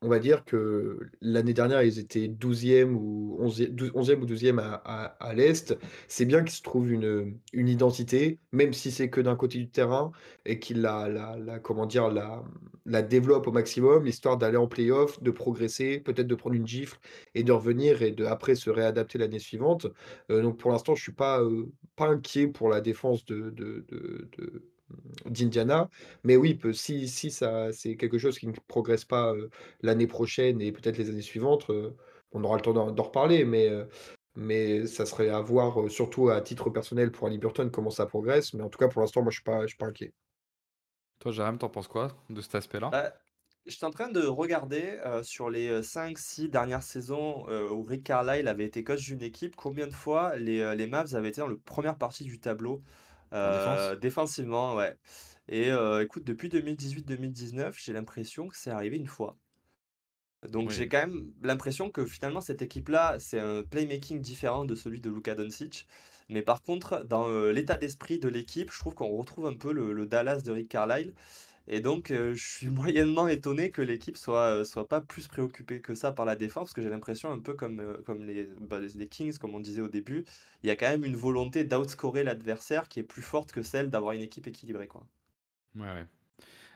on 0.03 0.09
va 0.09 0.19
dire 0.19 0.43
que 0.45 0.99
l'année 1.21 1.53
dernière, 1.53 1.81
ils 1.81 1.97
étaient 1.99 2.27
12e 2.27 2.93
ou 2.93 3.37
11e, 3.41 4.19
ou 4.19 4.25
12e 4.25 4.59
à, 4.59 5.33
l'Est. 5.33 5.77
C'est 6.07 6.25
bien 6.25 6.43
qu'ils 6.43 6.55
se 6.55 6.61
trouvent 6.61 6.91
une, 6.91 7.39
une 7.53 7.67
identité, 7.69 8.39
même 8.51 8.73
si 8.73 8.91
c'est 8.91 9.09
que 9.09 9.21
d'un 9.21 9.35
côté 9.35 9.57
du 9.59 9.69
terrain, 9.69 10.11
et 10.45 10.59
qu'ils 10.59 10.81
la, 10.81 11.07
la, 11.09 11.59
comment 11.59 11.85
dire, 11.85 12.09
la, 12.09 12.43
la 12.85 13.01
développent 13.01 13.47
au 13.47 13.51
maximum, 13.51 14.05
histoire 14.05 14.37
d'aller 14.37 14.57
en 14.57 14.67
playoff, 14.67 15.21
de 15.23 15.31
progresser, 15.31 15.99
peut-être 15.99 16.27
de 16.27 16.35
prendre 16.35 16.55
une 16.55 16.67
gifle 16.67 16.99
et 17.33 17.43
de 17.43 17.51
revenir 17.51 18.01
et 18.01 18.11
de 18.11 18.25
après 18.25 18.55
se 18.55 18.69
réadapter 18.69 19.17
l'année 19.17 19.39
suivante. 19.39 19.87
donc 20.29 20.57
pour 20.59 20.71
l'instant, 20.71 20.95
je 20.95 21.01
ne 21.01 21.03
suis 21.03 21.13
pas, 21.13 21.41
pas 21.95 22.07
inquiet 22.07 22.47
pour 22.47 22.69
la 22.69 22.81
défense 22.81 23.25
de, 23.25 23.51
de 23.51 23.85
d'Indiana. 25.25 25.89
Mais 26.23 26.35
oui, 26.35 26.59
si, 26.73 27.07
si 27.07 27.31
ça, 27.31 27.71
c'est 27.71 27.95
quelque 27.95 28.17
chose 28.17 28.37
qui 28.37 28.47
ne 28.47 28.53
progresse 28.67 29.05
pas 29.05 29.33
l'année 29.81 30.07
prochaine 30.07 30.61
et 30.61 30.71
peut-être 30.71 30.97
les 30.97 31.09
années 31.09 31.21
suivantes, 31.21 31.69
on 32.31 32.43
aura 32.43 32.57
le 32.57 32.61
temps 32.61 32.73
d'en 32.73 33.03
reparler. 33.03 33.45
Mais, 33.45 33.69
mais 34.35 34.85
ça 34.87 35.05
serait 35.05 35.29
à 35.29 35.39
voir, 35.41 35.89
surtout 35.89 36.29
à 36.29 36.41
titre 36.41 36.69
personnel 36.69 37.11
pour 37.11 37.29
Burton 37.29 37.71
comment 37.71 37.89
ça 37.89 38.05
progresse. 38.05 38.53
Mais 38.53 38.63
en 38.63 38.69
tout 38.69 38.79
cas, 38.79 38.87
pour 38.87 39.01
l'instant, 39.01 39.21
moi, 39.21 39.31
je 39.31 39.39
ne 39.39 39.41
suis, 39.41 39.43
pas, 39.43 39.61
je 39.61 39.67
suis 39.67 39.77
pas 39.77 39.87
inquiet. 39.87 40.13
Toi, 41.19 41.31
Jérém, 41.31 41.57
t'en 41.57 41.69
penses 41.69 41.87
quoi 41.87 42.09
de 42.29 42.41
cet 42.41 42.55
aspect-là? 42.55 42.89
Bah, 42.89 43.13
Je 43.65 43.71
suis 43.71 43.85
en 43.85 43.91
train 43.91 44.09
de 44.09 44.25
regarder 44.25 44.99
sur 45.23 45.49
les 45.49 45.81
5-6 45.81 46.49
dernières 46.49 46.83
saisons 46.83 47.45
où 47.71 47.83
Rick 47.83 48.03
Carlisle 48.03 48.47
avait 48.47 48.65
été 48.65 48.83
coach 48.83 49.05
d'une 49.05 49.21
équipe, 49.21 49.55
combien 49.55 49.87
de 49.87 49.93
fois 49.93 50.35
les, 50.35 50.75
les 50.75 50.87
Mavs 50.87 51.15
avaient 51.15 51.29
été 51.29 51.41
dans 51.41 51.47
la 51.47 51.55
première 51.63 51.97
partie 51.97 52.25
du 52.25 52.39
tableau? 52.39 52.83
Euh, 53.33 53.95
défensivement, 53.95 54.75
ouais. 54.75 54.95
Et 55.47 55.71
euh, 55.71 56.03
écoute, 56.03 56.23
depuis 56.23 56.49
2018-2019, 56.49 57.73
j'ai 57.77 57.93
l'impression 57.93 58.47
que 58.47 58.57
c'est 58.57 58.71
arrivé 58.71 58.97
une 58.97 59.07
fois. 59.07 59.37
Donc 60.49 60.71
j'ai 60.71 60.89
quand 60.89 60.99
même 60.99 61.31
l'impression 61.41 61.89
que 61.89 62.05
finalement 62.05 62.41
cette 62.41 62.61
équipe-là, 62.61 63.15
c'est 63.19 63.39
un 63.39 63.63
playmaking 63.63 64.19
différent 64.19 64.65
de 64.65 64.75
celui 64.75 64.99
de 64.99 65.09
Luka 65.09 65.35
Doncic. 65.35 65.87
Mais 66.29 66.41
par 66.41 66.61
contre, 66.63 67.03
dans 67.05 67.29
euh, 67.29 67.51
l'état 67.51 67.75
d'esprit 67.75 68.19
de 68.19 68.27
l'équipe, 68.27 68.71
je 68.71 68.79
trouve 68.79 68.93
qu'on 68.93 69.15
retrouve 69.15 69.45
un 69.45 69.53
peu 69.53 69.71
le, 69.71 70.05
Dallas 70.05 70.41
de 70.41 70.51
Rick 70.51 70.69
Carlisle. 70.69 71.13
Et 71.67 71.79
donc, 71.81 72.09
je 72.09 72.33
suis 72.35 72.67
moyennement 72.69 73.27
étonné 73.27 73.71
que 73.71 73.81
l'équipe 73.81 74.17
soit, 74.17 74.65
soit 74.65 74.87
pas 74.87 75.01
plus 75.01 75.27
préoccupée 75.27 75.81
que 75.81 75.95
ça 75.95 76.11
par 76.11 76.25
la 76.25 76.35
défense, 76.35 76.65
parce 76.65 76.73
que 76.73 76.81
j'ai 76.81 76.89
l'impression 76.89 77.31
un 77.31 77.39
peu 77.39 77.53
comme, 77.53 78.01
comme 78.05 78.23
les, 78.25 78.45
bah, 78.59 78.79
les 78.79 79.07
Kings, 79.07 79.37
comme 79.37 79.55
on 79.55 79.59
disait 79.59 79.81
au 79.81 79.87
début, 79.89 80.25
il 80.63 80.67
y 80.67 80.71
a 80.71 80.75
quand 80.75 80.89
même 80.89 81.05
une 81.05 81.15
volonté 81.15 81.63
d'outscorer 81.63 82.23
l'adversaire 82.23 82.87
qui 82.89 82.99
est 82.99 83.03
plus 83.03 83.21
forte 83.21 83.51
que 83.51 83.63
celle 83.63 83.89
d'avoir 83.89 84.13
une 84.13 84.21
équipe 84.21 84.47
équilibrée, 84.47 84.87
quoi. 84.87 85.07
Ouais, 85.75 85.81
ouais. 85.81 86.05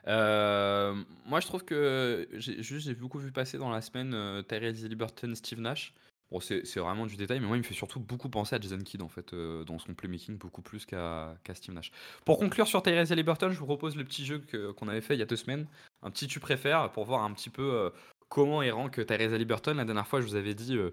Euh, 0.08 0.96
moi, 1.26 1.40
je 1.42 1.48
trouve 1.48 1.66
que 1.66 2.28
j'ai 2.34 2.64
juste 2.64 2.88
j'ai 2.88 2.96
beaucoup 2.96 3.20
vu 3.20 3.32
passer 3.32 3.58
dans 3.58 3.70
la 3.70 3.82
semaine 3.82 4.14
euh, 4.14 4.44
Tyrese 4.44 4.86
Liberton, 4.88 5.36
Steve 5.36 5.62
Nash. 5.62 5.94
Bon, 6.30 6.42
c'est 6.42 6.66
c'est 6.66 6.80
vraiment 6.82 7.06
du 7.06 7.16
détail, 7.16 7.40
mais 7.40 7.48
moi, 7.48 7.56
il 7.56 7.62
me 7.62 7.66
fait 7.66 7.74
surtout 7.74 8.02
beaucoup 8.02 8.30
penser 8.30 8.56
à 8.56 8.60
Jason 8.60 8.80
Kidd 8.80 9.02
en 9.02 9.08
fait 9.08 9.34
euh, 9.34 9.64
dans 9.64 9.80
son 9.80 9.94
playmaking, 9.94 10.38
beaucoup 10.38 10.62
plus 10.62 10.86
qu'à 10.86 11.38
qu'à 11.44 11.56
Steve 11.56 11.74
Nash. 11.74 11.92
Pour 12.26 12.38
conclure 12.38 12.68
sur 12.68 12.84
Tyrese 12.84 13.12
Liberton, 13.12 13.50
je 13.50 13.60
vous 13.60 13.66
propose 13.66 13.96
le 13.96 14.04
petit 14.04 14.26
jeu 14.26 14.40
que- 14.40 14.72
qu'on 14.72 14.90
avait 14.90 15.02
fait 15.02 15.16
il 15.16 15.20
y 15.20 15.24
a 15.24 15.26
deux 15.26 15.38
semaines, 15.38 15.68
un 16.02 16.12
petit 16.12 16.28
tu 16.28 16.40
préfères 16.42 16.92
pour 16.92 17.06
voir 17.06 17.24
un 17.24 17.34
petit 17.34 17.50
peu 17.50 17.74
euh, 17.74 17.90
comment 18.28 18.62
est 18.62 18.72
rank 18.72 19.06
Tyrese 19.06 19.38
Liberton. 19.38 19.76
La 19.76 19.86
dernière 19.86 20.08
fois, 20.08 20.20
je 20.20 20.28
vous 20.28 20.36
avais 20.36 20.54
dit 20.54 20.76
euh, 20.76 20.92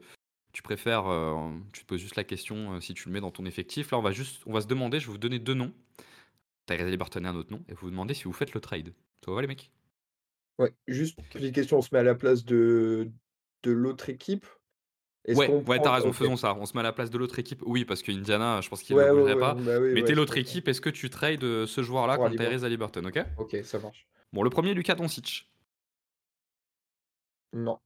tu 0.52 0.62
préfères, 0.62 1.08
euh, 1.08 1.50
tu 1.72 1.82
te 1.82 1.86
poses 1.86 2.00
juste 2.00 2.14
la 2.14 2.22
question 2.22 2.74
euh, 2.74 2.80
si 2.80 2.94
tu 2.94 3.08
le 3.08 3.12
mets 3.12 3.20
dans 3.20 3.32
ton 3.32 3.44
effectif. 3.44 3.90
Là, 3.90 3.98
on 3.98 4.02
va 4.02 4.12
juste, 4.12 4.40
on 4.46 4.52
va 4.52 4.60
se 4.60 4.68
demander, 4.68 5.00
je 5.00 5.06
vais 5.06 5.12
vous 5.12 5.18
donner 5.18 5.40
deux 5.40 5.54
noms. 5.54 5.72
Tyrese 6.66 6.88
Liberton 6.88 7.24
et 7.24 7.26
un 7.26 7.34
autre 7.34 7.52
nom, 7.52 7.62
et 7.68 7.74
vous 7.74 7.80
vous 7.82 7.90
demandez 7.90 8.14
si 8.14 8.24
vous 8.24 8.32
faites 8.32 8.54
le 8.54 8.60
trade. 8.60 8.94
Ça 9.24 9.32
va 9.32 9.40
les 9.40 9.48
mecs? 9.48 9.70
Ouais, 10.58 10.72
juste 10.86 11.18
petite 11.30 11.54
question, 11.54 11.78
on 11.78 11.82
se 11.82 11.88
met 11.92 11.98
à 11.98 12.04
la 12.04 12.14
place 12.14 12.44
de, 12.44 13.10
de 13.64 13.70
l'autre 13.72 14.08
équipe? 14.08 14.46
Est-ce 15.24 15.38
Ouais, 15.38 15.80
t'as 15.80 15.92
raison, 15.94 16.12
faisons 16.12 16.36
ça. 16.36 16.54
On 16.54 16.66
se 16.66 16.74
met 16.74 16.80
à 16.80 16.82
la 16.82 16.92
place 16.92 17.10
de 17.10 17.16
l'autre 17.18 17.38
équipe. 17.38 17.62
Oui, 17.64 17.84
parce 17.84 18.02
que 18.02 18.12
Indiana, 18.12 18.60
je 18.60 18.68
pense 18.68 18.82
qu'il 18.82 18.94
ne 18.96 19.02
ouais, 19.02 19.38
pas. 19.38 19.54
bah 19.54 19.78
oui, 19.80 19.92
Mais 19.94 20.00
ouais, 20.00 20.04
t'es 20.04 20.14
l'autre 20.14 20.36
équipe, 20.36 20.68
est-ce 20.68 20.80
que 20.80 20.90
tu 20.90 21.08
trades 21.08 21.42
euh, 21.44 21.66
ce 21.66 21.82
joueur-là 21.82 22.16
contre 22.16 22.28
Haliburton. 22.28 22.58
Tyrese 22.58 22.70
Liberton, 22.70 23.04
ok? 23.04 23.18
Ok, 23.38 23.56
ça 23.64 23.78
marche. 23.78 24.06
Bon, 24.32 24.42
le 24.42 24.50
premier, 24.50 24.74
Lucas 24.74 24.94
Doncic. 24.96 25.50
Non. 27.54 27.78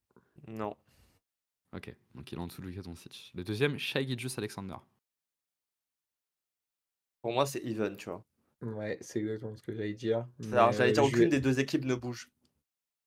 Non. 0.49 0.75
Ok, 1.77 1.95
donc 2.15 2.33
il 2.33 2.39
est 2.39 2.41
en 2.41 2.47
dessous 2.47 2.63
de 2.63 2.67
Lucas 2.67 2.83
Doncic. 2.83 3.31
Le 3.35 3.45
deuxième, 3.45 3.79
Shai 3.79 4.07
Gilgeous 4.07 4.31
Alexander. 4.39 4.77
Pour 7.23 7.33
moi, 7.33 7.47
c'est 7.47 7.63
even, 7.65 7.97
tu 7.97 8.09
vois. 8.09 8.25
Ouais, 8.63 8.99
c'est 9.01 9.21
exactement 9.21 9.55
ce 9.57 9.63
que 9.63 9.73
j'allais 9.73 9.95
dire. 9.95 10.27
Alors, 10.53 10.73
j'allais 10.73 10.93
dire 10.93 11.03
euh, 11.05 11.07
je 11.07 11.11
aucune 11.13 11.25
vais- 11.25 11.37
des 11.37 11.41
deux 11.41 11.61
équipes 11.61 11.85
ne 11.85 11.95
bouge. 11.95 12.31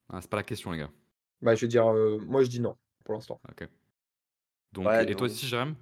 Ah, 0.09 0.21
c'est 0.21 0.29
pas 0.29 0.37
la 0.37 0.43
question, 0.43 0.71
les 0.71 0.77
gars. 0.77 0.91
Bah, 1.41 1.55
je 1.55 1.61
vais 1.61 1.67
dire, 1.67 1.87
euh, 1.91 2.19
moi 2.19 2.43
je 2.43 2.49
dis 2.49 2.59
non 2.59 2.77
pour 3.03 3.15
l'instant. 3.15 3.41
Ok. 3.49 3.67
Donc, 4.73 4.87
Ouais, 4.87 5.03
et 5.03 5.15
toi 5.15 5.27
non. 5.27 5.33
aussi, 5.33 5.47
Jérém? 5.47 5.75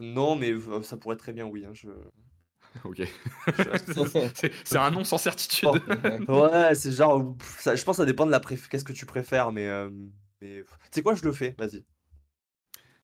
Non, 0.00 0.36
mais 0.36 0.50
euh, 0.52 0.82
ça 0.82 0.96
pourrait 0.96 1.16
très 1.16 1.32
bien, 1.32 1.46
oui. 1.46 1.64
hein, 1.64 1.72
je... 1.74 1.88
Ok. 2.84 3.02
C'est- 4.34 4.52
c'est 4.64 4.78
un 4.78 4.90
nom 4.90 5.02
sans 5.04 5.18
certitude. 5.18 5.68
Oh. 6.28 6.32
Ouais, 6.32 6.74
c'est 6.74 6.92
genre. 6.92 7.34
ça- 7.58 7.74
je 7.74 7.82
pense 7.84 7.96
que 7.96 8.02
ça 8.02 8.06
dépend 8.06 8.26
de 8.26 8.30
la 8.30 8.40
préf... 8.40 8.68
Qu'est-ce 8.68 8.84
que 8.84 8.92
tu 8.92 9.06
préfères, 9.06 9.50
mais. 9.52 9.66
euh, 9.66 9.90
mais... 10.40 10.62
Tu 10.62 10.66
sais 10.92 11.02
quoi, 11.02 11.14
je 11.14 11.24
le 11.24 11.32
fais, 11.32 11.54
vas-y. 11.58 11.84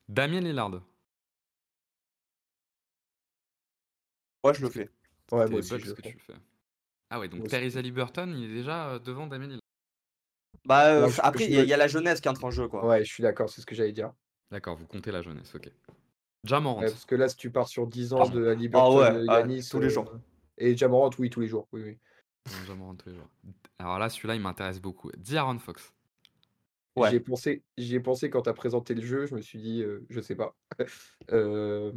Damien 0.08 0.40
Lillard. 0.40 0.82
Ouais, 4.44 4.54
je 4.54 4.62
le 4.62 4.68
fais. 4.68 4.90
Ouais, 5.30 5.48
moi 5.48 5.60
aussi, 5.60 5.70
je 5.70 5.74
le 5.88 5.94
tu 5.94 6.18
fais. 6.18 6.34
Ah 7.08 7.18
ouais, 7.18 7.28
donc. 7.28 7.46
Tyrese 7.48 7.76
Liberton, 7.76 8.32
il 8.36 8.44
est 8.44 8.54
déjà 8.54 8.90
euh, 8.90 8.98
devant 8.98 9.26
Damien 9.26 9.46
Lillard. 9.46 9.60
Bah, 10.64 10.92
euh, 10.92 11.08
après, 11.22 11.44
je 11.44 11.50
il 11.50 11.54
y, 11.54 11.56
a- 11.56 11.60
me- 11.60 11.66
il 11.66 11.68
y 11.70 11.72
a 11.74 11.76
la 11.76 11.88
jeunesse 11.88 12.20
qui 12.20 12.28
entre 12.28 12.44
en 12.44 12.50
jeu, 12.50 12.68
quoi. 12.68 12.86
Ouais, 12.86 13.04
je 13.04 13.12
suis 13.12 13.22
d'accord, 13.22 13.48
c'est 13.48 13.60
ce 13.60 13.66
que 13.66 13.74
j'allais 13.74 13.92
dire. 13.92 14.12
D'accord, 14.52 14.76
vous 14.76 14.84
comptez 14.86 15.10
la 15.10 15.22
jeunesse, 15.22 15.54
ok. 15.54 15.70
Jamorant. 16.44 16.80
Ouais, 16.82 16.90
parce 16.90 17.06
que 17.06 17.14
là, 17.14 17.26
si 17.30 17.36
tu 17.36 17.50
pars 17.50 17.68
sur 17.68 17.86
10 17.86 18.12
ans 18.12 18.18
Pardon. 18.18 18.38
de 18.38 18.46
Haliburton, 18.48 18.98
ouais, 18.98 19.10
euh, 19.10 19.26
ah, 19.30 19.40
Yanis, 19.40 19.66
tous 19.70 19.80
les 19.80 19.86
euh, 19.86 19.88
jours. 19.88 20.12
Et 20.58 20.76
Jamorant, 20.76 21.08
oui, 21.18 21.30
tous 21.30 21.40
les 21.40 21.48
jours. 21.48 21.66
Oui, 21.72 21.82
oui. 21.82 21.98
Jamorant 22.66 22.94
tous 22.94 23.08
les 23.08 23.14
jours. 23.14 23.28
Alors 23.78 23.98
là, 23.98 24.10
celui-là, 24.10 24.34
il 24.34 24.42
m'intéresse 24.42 24.78
beaucoup. 24.78 25.10
D'Aaron 25.16 25.58
Fox. 25.58 25.94
Ouais. 26.96 27.08
J'y 27.08 27.16
ai 27.16 27.20
pensé, 27.20 27.62
j'y 27.78 27.94
ai 27.94 28.00
pensé 28.00 28.28
quand 28.28 28.42
tu 28.42 28.50
as 28.50 28.52
présenté 28.52 28.92
le 28.94 29.00
jeu, 29.00 29.24
je 29.24 29.34
me 29.34 29.40
suis 29.40 29.58
dit, 29.58 29.82
euh, 29.82 30.04
je 30.10 30.20
sais 30.20 30.36
pas. 30.36 30.54
Euh, 31.32 31.92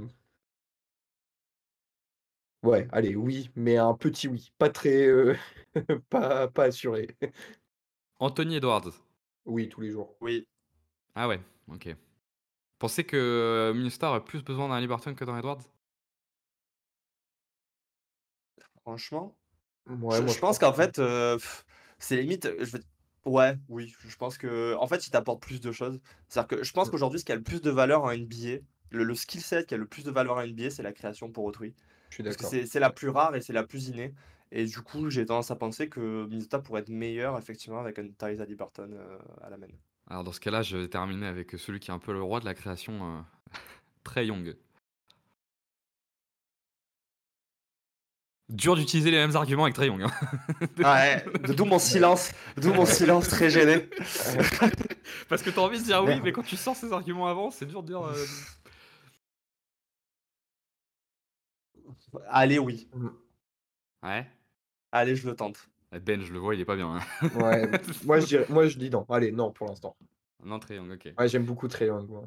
Ouais, 2.64 2.88
allez, 2.92 3.16
oui, 3.16 3.52
mais 3.56 3.78
un 3.78 3.94
petit 3.94 4.28
oui. 4.28 4.52
Pas 4.58 4.70
très. 4.70 5.06
euh, 5.06 5.36
pas, 6.10 6.48
pas 6.48 6.64
assuré. 6.64 7.08
Anthony 8.20 8.56
Edwards. 8.56 8.90
Oui, 9.46 9.68
tous 9.70 9.82
les 9.82 9.92
jours. 9.92 10.16
Oui. 10.22 10.48
Ah 11.14 11.28
ouais, 11.28 11.40
ok. 11.68 11.96
Pensez 12.86 13.04
que 13.04 13.18
euh, 13.18 13.74
Minnesota 13.74 14.10
aurait 14.12 14.24
plus 14.24 14.44
besoin 14.44 14.70
d'un 14.70 14.80
Liberton 14.80 15.16
que 15.16 15.26
d'un 15.26 15.40
Edwards? 15.40 15.62
Franchement. 18.82 19.36
Ouais, 19.88 20.22
je, 20.22 20.22
moi, 20.22 20.34
je 20.34 20.40
pense 20.40 20.60
qu'en 20.60 20.74
fait, 20.74 21.00
euh, 21.00 21.38
c'est 22.00 22.18
limite. 22.22 22.50
Je 22.60 22.78
vais... 22.78 22.84
Ouais, 23.26 23.58
oui. 23.70 23.94
Je 24.08 24.16
pense 24.16 24.38
que. 24.38 24.76
En 24.78 24.88
fait, 24.88 25.08
il 25.08 25.12
t'apporte 25.12 25.42
plus 25.42 25.62
de 25.62 25.72
choses. 25.72 26.00
C'est-à-dire 26.28 26.48
que 26.60 26.64
je 26.64 26.74
pense 26.74 26.90
qu'aujourd'hui, 26.90 27.20
ce 27.20 27.26
qui 27.26 27.32
a 27.32 27.36
le 27.36 27.44
plus 27.44 27.62
de 27.62 27.72
valeur 27.72 28.04
en 28.04 28.12
NBA, 28.12 28.60
le, 28.92 29.04
le 29.04 29.16
skill 29.16 29.42
set 29.42 29.68
qui 29.68 29.74
a 29.74 29.78
le 29.78 29.88
plus 29.88 30.04
de 30.04 30.12
valeur 30.12 30.38
en 30.38 30.42
NBA, 30.42 30.70
c'est 30.70 30.84
la 30.84 30.94
création 30.94 31.32
pour 31.32 31.46
autrui. 31.46 31.76
Je 32.10 32.16
suis 32.16 32.24
Parce 32.24 32.38
que 32.38 32.44
d'accord. 32.44 32.46
c'est 32.46 32.66
c'est 32.68 32.80
la 32.80 32.92
plus 32.92 33.10
rare 33.10 33.36
et 33.36 33.42
c'est 33.42 33.54
la 33.54 33.64
plus 33.64 33.90
innée. 33.90 34.14
Et 34.52 34.66
du 34.66 34.82
coup, 34.82 35.10
j'ai 35.10 35.26
tendance 35.26 35.52
à 35.52 35.56
penser 35.56 35.90
que 35.90 36.26
Minnesota 36.28 36.60
pourrait 36.60 36.82
être 36.82 36.90
meilleur, 36.90 37.38
effectivement, 37.40 37.80
avec 37.80 38.00
un 38.00 38.08
Tyrese 38.10 38.42
Haliburton 38.42 38.92
euh, 38.94 39.18
à 39.42 39.50
la 39.50 39.58
main. 39.58 39.68
Alors 40.08 40.24
dans 40.24 40.32
ce 40.32 40.40
cas-là, 40.40 40.62
je 40.62 40.78
vais 40.78 40.88
terminer 40.88 41.26
avec 41.28 41.52
celui 41.58 41.80
qui 41.80 41.90
est 41.92 41.94
un 41.94 42.00
peu 42.00 42.14
le 42.14 42.22
roi 42.22 42.40
de 42.40 42.46
la 42.46 42.54
création, 42.54 43.18
euh, 43.18 43.22
Trey 44.04 44.28
Young. 44.28 44.56
Dur 48.48 48.76
d'utiliser 48.76 49.10
les 49.10 49.18
mêmes 49.18 49.36
arguments 49.36 49.64
avec 49.64 49.74
Trey 49.74 49.88
Young. 49.88 50.04
hein. 50.04 50.12
Ouais, 50.78 51.26
d'où 51.56 51.66
mon 51.66 51.80
silence, 51.80 52.32
d'où 52.58 52.72
mon 52.74 52.86
silence 52.86 53.28
très 53.28 53.50
gêné. 53.50 53.90
Parce 55.30 55.42
que 55.42 55.50
t'as 55.50 55.62
envie 55.62 55.80
de 55.80 55.84
dire 55.86 56.04
oui, 56.04 56.22
mais 56.24 56.32
quand 56.32 56.44
tu 56.44 56.56
sors 56.56 56.76
ces 56.76 56.94
arguments 56.94 57.28
avant, 57.28 57.50
c'est 57.50 57.66
dur 57.66 57.82
de 57.82 57.88
dire. 57.88 58.02
euh, 58.04 58.14
Allez, 62.30 62.60
oui. 62.60 62.88
Ouais. 64.04 64.30
Allez, 64.92 65.16
je 65.16 65.28
le 65.28 65.36
tente. 65.36 65.68
Ben, 66.00 66.22
je 66.22 66.34
le 66.34 66.40
vois, 66.40 66.56
il 66.56 66.62
est 66.62 66.66
pas 66.66 66.76
bien. 66.76 66.96
hein. 66.96 67.30
Ouais, 67.36 67.70
moi, 68.06 68.20
je 68.20 68.26
dirais- 68.26 68.46
moi, 68.50 68.68
je 68.68 68.78
dis 68.78 68.90
non. 68.90 69.06
Allez, 69.10 69.32
non, 69.32 69.52
pour 69.52 69.68
l'instant. 69.68 69.96
Non, 70.44 70.60
Trey 70.60 70.76
Young, 70.76 70.92
ok. 70.92 71.14
Ouais, 71.18 71.28
j'aime 71.28 71.44
beaucoup 71.46 71.68
Trae 71.68 71.86
Young, 71.88 72.08
moi. 72.10 72.24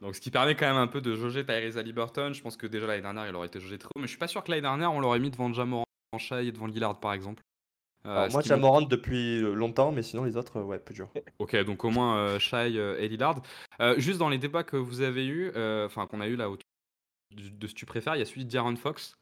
Donc, 0.00 0.14
ce 0.16 0.20
qui 0.20 0.30
permet 0.30 0.54
quand 0.56 0.66
même 0.66 0.76
un 0.76 0.88
peu 0.88 1.00
de 1.00 1.14
jauger 1.14 1.44
Tyrese 1.46 1.78
Haliburton. 1.78 2.32
Je 2.32 2.42
pense 2.42 2.56
que 2.56 2.66
déjà 2.66 2.86
l'année 2.86 3.02
dernière, 3.02 3.26
il 3.28 3.34
aurait 3.34 3.46
été 3.46 3.60
jaugé 3.60 3.78
très 3.78 3.88
haut, 3.94 4.00
mais 4.00 4.06
je 4.06 4.10
suis 4.10 4.18
pas 4.18 4.26
sûr 4.28 4.42
que 4.42 4.50
l'année 4.50 4.62
dernière, 4.62 4.92
on 4.92 5.00
l'aurait 5.00 5.20
mis 5.20 5.30
devant 5.30 5.52
Jamorant, 5.52 5.84
Shai 6.18 6.46
et 6.48 6.52
devant 6.52 6.66
Lillard, 6.66 6.98
par 7.00 7.12
exemple. 7.12 7.42
Euh, 8.04 8.10
Alors, 8.10 8.26
ce 8.26 8.32
moi, 8.32 8.42
qui 8.42 8.48
montre- 8.48 8.56
Jamorant 8.60 8.82
depuis 8.82 9.40
euh, 9.42 9.54
longtemps, 9.54 9.92
mais 9.92 10.02
sinon, 10.02 10.24
les 10.24 10.36
autres, 10.36 10.56
euh, 10.58 10.64
ouais, 10.64 10.80
peu 10.80 10.92
dur. 10.92 11.08
Ok, 11.38 11.54
donc 11.64 11.84
au 11.84 11.90
moins 11.90 12.16
euh, 12.18 12.38
Shai 12.40 12.76
euh, 12.76 12.98
et 12.98 13.06
Lillard. 13.08 13.40
Euh, 13.80 13.94
juste 13.98 14.18
dans 14.18 14.28
les 14.28 14.38
débats 14.38 14.64
que 14.64 14.76
vous 14.76 15.02
avez 15.02 15.24
eu, 15.24 15.50
enfin 15.86 16.08
qu'on 16.08 16.20
a 16.20 16.26
eu 16.26 16.34
là 16.34 16.50
autour 16.50 16.66
du- 17.30 17.52
de 17.52 17.66
ce 17.68 17.72
que 17.72 17.78
tu 17.78 17.86
préfères, 17.86 18.16
il 18.16 18.18
y 18.18 18.22
a 18.22 18.26
celui 18.26 18.44
d'Aaron 18.44 18.74
Fox. 18.74 19.14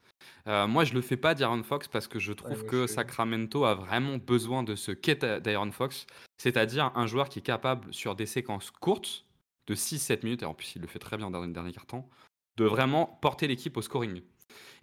Euh, 0.46 0.66
moi, 0.66 0.85
je 0.85 0.94
le 0.94 1.00
fais 1.00 1.16
pas 1.16 1.35
d'Aaron 1.35 1.62
Fox 1.62 1.88
parce 1.88 2.09
que 2.09 2.18
je 2.18 2.33
trouve 2.33 2.64
que 2.66 2.87
Sacramento 2.87 3.64
a 3.64 3.74
vraiment 3.74 4.16
besoin 4.18 4.62
de 4.62 4.74
ce 4.74 4.92
qu'est 4.92 5.24
d'Aaron 5.24 5.72
Fox, 5.72 6.07
c'est-à-dire 6.38 6.92
un 6.94 7.07
joueur 7.07 7.29
qui 7.29 7.40
est 7.40 7.42
capable 7.42 7.92
sur 7.92 8.14
des 8.14 8.26
séquences 8.26 8.70
courtes 8.70 9.24
de 9.66 9.74
6-7 9.74 10.24
minutes, 10.24 10.42
et 10.42 10.46
en 10.46 10.55
plus 10.55 10.72
il 10.76 10.83
le 10.83 10.88
fait 10.88 10.98
très 10.98 11.16
bien 11.16 11.31
dans 11.31 11.40
le 11.40 11.53
dernier 11.53 11.72
carton, 11.72 12.05
de 12.57 12.64
vraiment 12.64 13.18
porter 13.22 13.46
l'équipe 13.46 13.76
au 13.76 13.83
scoring. 13.83 14.22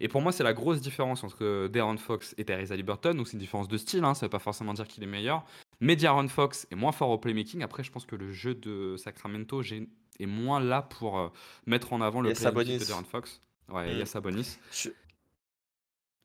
Et 0.00 0.08
pour 0.08 0.22
moi, 0.22 0.32
c'est 0.32 0.44
la 0.44 0.54
grosse 0.54 0.80
différence 0.80 1.24
entre 1.24 1.66
Darren 1.68 1.98
Fox 1.98 2.34
et 2.38 2.44
Theresa 2.44 2.74
Liberton. 2.76 3.14
Donc, 3.14 3.26
c'est 3.26 3.34
une 3.34 3.38
différence 3.40 3.68
de 3.68 3.76
style, 3.76 4.04
hein, 4.04 4.14
ça 4.14 4.24
ne 4.24 4.28
veut 4.28 4.30
pas 4.30 4.38
forcément 4.38 4.72
dire 4.72 4.86
qu'il 4.88 5.02
est 5.02 5.06
meilleur. 5.08 5.44
Mais 5.80 5.94
Darren 5.96 6.28
Fox 6.28 6.66
est 6.70 6.74
moins 6.76 6.92
fort 6.92 7.10
au 7.10 7.18
playmaking. 7.18 7.62
Après, 7.62 7.82
je 7.84 7.90
pense 7.90 8.06
que 8.06 8.16
le 8.16 8.32
jeu 8.32 8.54
de 8.54 8.96
Sacramento 8.96 9.60
est 9.62 10.26
moins 10.26 10.60
là 10.60 10.82
pour 10.82 11.18
euh, 11.18 11.28
mettre 11.66 11.92
en 11.92 12.00
avant 12.00 12.20
le 12.20 12.30
playmaking 12.32 12.78
de 12.78 12.84
Darren 12.88 13.04
Fox. 13.04 13.40
Ouais, 13.68 13.90
il 13.92 13.98
y 13.98 14.00
a 14.00 14.04
Mm. 14.04 14.06
Sabonis. 14.06 14.58
Je- 14.72 14.88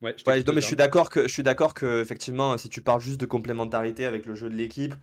Ouais, 0.04 0.16
je 0.18 0.30
Ouais, 0.30 0.44
non, 0.44 0.54
mais 0.54 0.62
je 0.62 0.68
suis 0.68 0.76
d'accord 0.76 1.10
que 1.10 1.24
je 1.28 1.34
suis 1.34 1.44
d'accord 1.44 1.74
que 1.74 2.02
effectivement, 2.02 2.58
si 2.58 2.70
tu 2.70 2.82
parles 2.82 3.02
juste 3.02 3.20
de 3.22 3.26
complémentarité 3.26 4.06
avec 4.06 4.26
le 4.26 4.36
jeu 4.36 4.50
de 4.50 4.56
l'équipe, 4.56 4.94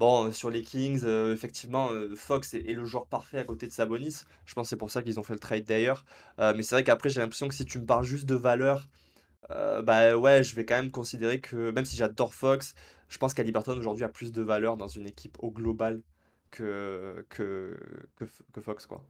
bon, 0.00 0.26
euh, 0.26 0.32
sur 0.32 0.50
les 0.50 0.62
Kings, 0.62 1.02
euh, 1.04 1.32
effectivement, 1.32 1.90
euh, 1.92 2.14
Fox 2.16 2.54
est, 2.54 2.68
est 2.68 2.74
le 2.74 2.84
joueur 2.84 3.06
parfait 3.06 3.38
à 3.38 3.44
côté 3.44 3.66
de 3.68 3.72
Sabonis. 3.72 4.24
Je 4.46 4.54
pense 4.54 4.66
que 4.66 4.70
c'est 4.70 4.76
pour 4.76 4.90
ça 4.90 5.02
qu'ils 5.02 5.20
ont 5.20 5.22
fait 5.22 5.34
le 5.34 5.38
trade 5.38 5.64
d'ailleurs. 5.64 6.04
Euh, 6.40 6.54
mais 6.56 6.62
c'est 6.64 6.74
vrai 6.74 6.82
qu'après, 6.84 7.08
j'ai 7.08 7.20
l'impression 7.20 7.46
que 7.48 7.54
si 7.54 7.64
tu 7.64 7.78
me 7.78 7.86
parles 7.86 8.04
juste 8.04 8.26
de 8.26 8.34
valeur, 8.34 8.88
bah 9.84 10.16
ouais, 10.16 10.42
je 10.44 10.54
vais 10.56 10.64
quand 10.66 10.76
même 10.76 10.90
considérer 10.90 11.40
que 11.40 11.70
même 11.70 11.84
si 11.84 11.96
j'adore 11.96 12.34
Fox, 12.34 12.74
je 13.08 13.18
pense 13.18 13.34
qu'Aliberton 13.34 13.76
aujourd'hui 13.78 14.04
a 14.04 14.08
plus 14.08 14.32
de 14.32 14.42
valeur 14.42 14.76
dans 14.76 14.88
une 14.88 15.06
équipe 15.06 15.36
au 15.40 15.50
global 15.50 16.02
que 16.50 17.24
que 17.30 17.78
que, 18.16 18.24
que 18.52 18.60
Fox 18.60 18.86
quoi. 18.86 19.04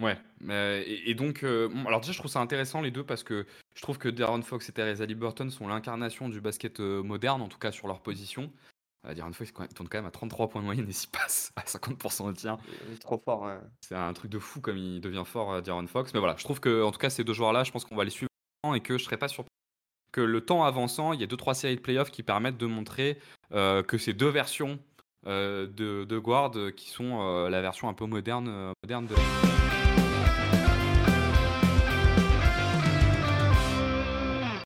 Ouais, 0.00 0.18
et, 0.48 1.10
et 1.10 1.14
donc, 1.14 1.42
euh, 1.42 1.68
bon, 1.68 1.86
alors 1.86 2.00
déjà, 2.00 2.12
je 2.12 2.18
trouve 2.18 2.30
ça 2.30 2.40
intéressant 2.40 2.80
les 2.80 2.90
deux 2.90 3.04
parce 3.04 3.22
que 3.22 3.46
je 3.74 3.82
trouve 3.82 3.98
que 3.98 4.08
Darren 4.08 4.42
Fox 4.42 4.68
et 4.68 4.72
Teresa 4.72 5.04
Liberton 5.04 5.50
sont 5.50 5.68
l'incarnation 5.68 6.28
du 6.28 6.40
basket 6.40 6.80
euh, 6.80 7.02
moderne, 7.02 7.42
en 7.42 7.48
tout 7.48 7.58
cas 7.58 7.72
sur 7.72 7.86
leur 7.86 8.00
position. 8.00 8.50
Euh, 9.06 9.14
Darren 9.14 9.32
Fox 9.32 9.52
il 9.58 9.74
tourne 9.74 9.88
quand 9.88 9.98
même 9.98 10.06
à 10.06 10.10
33 10.10 10.48
points 10.48 10.60
de 10.60 10.66
moyenne 10.66 10.88
et 10.88 10.92
s'y 10.92 11.08
passe 11.08 11.52
à 11.56 11.62
50% 11.62 12.28
au 12.28 12.32
tir. 12.32 12.56
Il 12.88 12.94
est 12.94 12.98
trop 12.98 13.20
fort. 13.22 13.50
C'est 13.80 13.94
un 13.94 14.12
truc 14.12 14.30
de 14.30 14.38
fou 14.38 14.60
comme 14.60 14.78
il 14.78 15.00
devient 15.00 15.24
fort, 15.26 15.60
Darren 15.62 15.86
Fox. 15.86 16.14
Mais 16.14 16.20
voilà, 16.20 16.36
je 16.38 16.44
trouve 16.44 16.60
que, 16.60 16.82
en 16.82 16.90
tout 16.90 16.98
cas, 16.98 17.10
ces 17.10 17.24
deux 17.24 17.34
joueurs-là, 17.34 17.64
je 17.64 17.70
pense 17.70 17.84
qu'on 17.84 17.96
va 17.96 18.04
les 18.04 18.10
suivre 18.10 18.30
et 18.74 18.80
que 18.80 18.98
je 18.98 19.04
serais 19.04 19.16
pas 19.16 19.28
surpris 19.28 19.50
que 20.12 20.20
le 20.20 20.40
temps 20.40 20.64
avançant, 20.64 21.12
il 21.12 21.20
y 21.20 21.24
a 21.24 21.26
deux 21.28 21.36
trois 21.36 21.54
séries 21.54 21.76
de 21.76 21.80
playoffs 21.80 22.10
qui 22.10 22.24
permettent 22.24 22.58
de 22.58 22.66
montrer 22.66 23.18
que 23.52 23.96
ces 23.98 24.12
deux 24.12 24.28
versions 24.28 24.80
de, 25.24 25.68
de 26.04 26.18
guard 26.18 26.52
qui 26.74 26.90
sont 26.90 27.46
la 27.48 27.60
version 27.60 27.88
un 27.88 27.94
peu 27.94 28.06
moderne, 28.06 28.72
moderne 28.82 29.06
de. 29.06 29.59